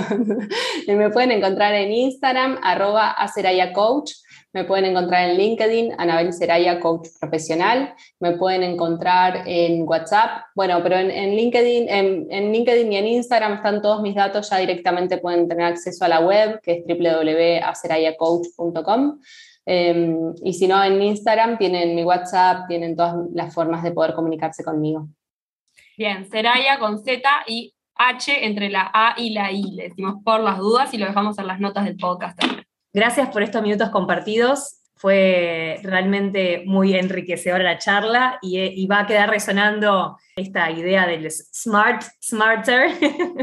me 0.86 1.10
pueden 1.10 1.32
encontrar 1.32 1.74
en 1.74 1.92
Instagram, 1.92 2.58
arroba 2.62 3.16
Coach. 3.74 4.12
Me 4.54 4.64
pueden 4.64 4.84
encontrar 4.84 5.28
en 5.28 5.36
LinkedIn, 5.36 5.94
Anabel 5.98 6.32
Seraya, 6.32 6.78
coach 6.78 7.08
profesional. 7.20 7.92
Me 8.20 8.36
pueden 8.36 8.62
encontrar 8.62 9.42
en 9.46 9.82
WhatsApp. 9.82 10.44
Bueno, 10.54 10.80
pero 10.80 10.96
en, 10.96 11.34
LinkedIn, 11.34 11.88
en, 11.88 12.52
LinkedIn 12.52 12.92
y 12.92 12.96
en 12.96 13.08
Instagram 13.08 13.54
están 13.54 13.82
todos 13.82 14.00
mis 14.00 14.14
datos. 14.14 14.48
Ya 14.48 14.58
directamente 14.58 15.18
pueden 15.18 15.48
tener 15.48 15.66
acceso 15.66 16.04
a 16.04 16.08
la 16.08 16.20
web, 16.20 16.60
que 16.62 16.72
es 16.72 16.84
www.acerayacoach.com. 16.86 19.18
Em, 19.66 20.34
y 20.44 20.52
si 20.52 20.68
no, 20.68 20.84
en 20.84 21.02
Instagram 21.02 21.58
tienen 21.58 21.96
mi 21.96 22.04
WhatsApp, 22.04 22.68
tienen 22.68 22.94
todas 22.94 23.16
las 23.34 23.52
formas 23.52 23.82
de 23.82 23.90
poder 23.90 24.14
comunicarse 24.14 24.62
conmigo. 24.62 25.08
Bien, 25.98 26.30
Seraya 26.30 26.78
con 26.78 27.04
Z 27.04 27.28
y 27.48 27.74
H 27.96 28.46
entre 28.46 28.70
la 28.70 28.88
A 28.94 29.14
y 29.16 29.30
la 29.30 29.50
I. 29.50 29.72
Le 29.72 29.88
decimos 29.88 30.22
por 30.24 30.38
las 30.40 30.58
dudas 30.58 30.94
y 30.94 30.98
lo 30.98 31.06
dejamos 31.06 31.36
en 31.40 31.48
las 31.48 31.58
notas 31.58 31.86
del 31.86 31.96
podcast 31.96 32.38
también. 32.38 32.63
Gracias 32.94 33.28
por 33.30 33.42
estos 33.42 33.60
minutos 33.60 33.90
compartidos. 33.90 34.76
Fue 34.94 35.80
realmente 35.82 36.62
muy 36.64 36.94
enriquecedora 36.94 37.64
la 37.64 37.78
charla 37.78 38.38
y, 38.40 38.86
va 38.86 39.00
a 39.00 39.06
quedar 39.06 39.30
resonando 39.30 40.16
esta 40.36 40.70
idea 40.70 41.04
del 41.04 41.28
smart, 41.28 42.04
smarter 42.22 42.92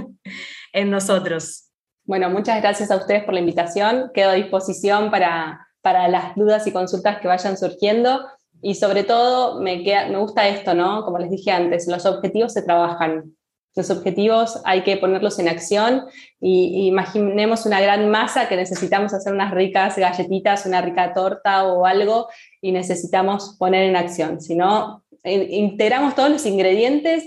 en 0.74 0.90
nosotros. 0.90 1.70
Bueno, 2.06 2.30
muchas 2.30 2.62
gracias 2.62 2.92
a 2.92 2.96
ustedes 2.96 3.26
por 3.26 3.34
la 3.34 3.42
invitación. 3.42 4.10
Quedo 4.14 4.30
a 4.30 4.36
disposición 4.36 5.12
para, 5.12 5.68
para 5.82 6.08
las 6.08 6.34
dudas 6.36 6.66
y 6.66 6.72
consultas 6.72 7.20
que 7.20 7.28
vayan 7.28 7.58
surgiendo. 7.58 8.26
Y 8.62 8.76
sobre 8.76 9.04
todo, 9.04 9.60
me, 9.60 9.84
me 9.84 10.18
gusta 10.18 10.48
esto, 10.48 10.74
¿no? 10.74 11.04
Como 11.04 11.18
les 11.20 11.30
dije 11.30 11.52
antes, 11.52 11.90
los 11.90 12.06
objetivos 12.06 12.54
se 12.54 12.62
trabajan. 12.62 13.36
Los 13.76 13.90
objetivos 13.90 14.60
hay 14.66 14.82
que 14.84 14.98
ponerlos 14.98 15.40
en 15.40 15.48
acción 15.48 16.06
y, 16.42 16.88
imaginemos 16.88 17.66
una 17.66 17.80
gran 17.80 18.10
masa 18.10 18.50
que 18.50 18.58
necesitamos 18.58 19.14
hacer 19.14 19.34
unas 19.34 19.54
ricas 19.54 19.98
galletitas, 19.98 20.66
una 20.66 20.82
rica 20.82 21.14
torta 21.14 21.66
o 21.66 21.86
algo 21.86 22.28
y 22.62 22.72
necesitamos 22.74 23.56
poner 23.58 23.84
en 23.84 23.96
acción. 23.96 24.42
Si 24.42 24.56
no 24.56 25.04
integramos 25.24 26.16
todos 26.16 26.30
los 26.30 26.46
ingredientes, 26.46 27.24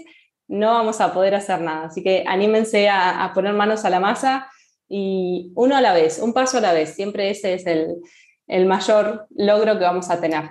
no 0.48 0.72
vamos 0.72 1.00
a 1.00 1.14
poder 1.14 1.34
hacer 1.34 1.60
nada. 1.62 1.86
Así 1.86 2.02
que 2.02 2.24
anímense 2.26 2.88
a, 2.90 3.30
poner 3.34 3.54
manos 3.54 3.84
a 3.86 3.90
la 3.90 4.00
masa 4.00 4.46
y 4.86 5.50
uno 5.54 5.76
a 5.76 5.80
la 5.80 5.94
vez, 5.94 6.18
un 6.18 6.34
paso 6.34 6.58
a 6.58 6.60
la 6.60 6.74
vez. 6.74 6.94
Siempre 6.94 7.30
ese 7.30 7.54
es 7.54 7.66
el, 7.66 7.96
el 8.46 8.66
mayor 8.66 9.26
logro 9.30 9.78
que 9.78 9.84
vamos 9.84 10.10
a 10.10 10.20
tener. 10.20 10.50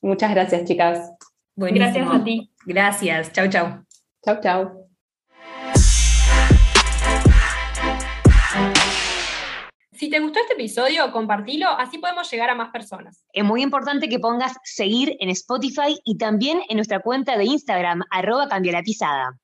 Muchas 0.00 0.30
gracias, 0.30 0.64
chicas. 0.64 1.12
Gracias 1.56 2.08
a 2.10 2.24
ti. 2.24 2.50
Gracias. 2.64 3.32
Chau, 3.32 3.48
chau. 3.48 3.84
Chau, 4.24 4.40
chau. 4.40 4.79
Si 10.00 10.08
te 10.08 10.18
gustó 10.18 10.40
este 10.40 10.54
episodio, 10.54 11.12
compartilo, 11.12 11.68
así 11.68 11.98
podemos 11.98 12.30
llegar 12.30 12.48
a 12.48 12.54
más 12.54 12.70
personas. 12.70 13.22
Es 13.34 13.44
muy 13.44 13.60
importante 13.60 14.08
que 14.08 14.18
pongas 14.18 14.54
seguir 14.64 15.14
en 15.20 15.28
Spotify 15.28 16.00
y 16.06 16.16
también 16.16 16.62
en 16.70 16.76
nuestra 16.76 17.00
cuenta 17.00 17.36
de 17.36 17.44
Instagram, 17.44 18.04
arroba 18.10 18.48
cambia 18.48 18.72
la 18.72 18.82
pisada. 18.82 19.36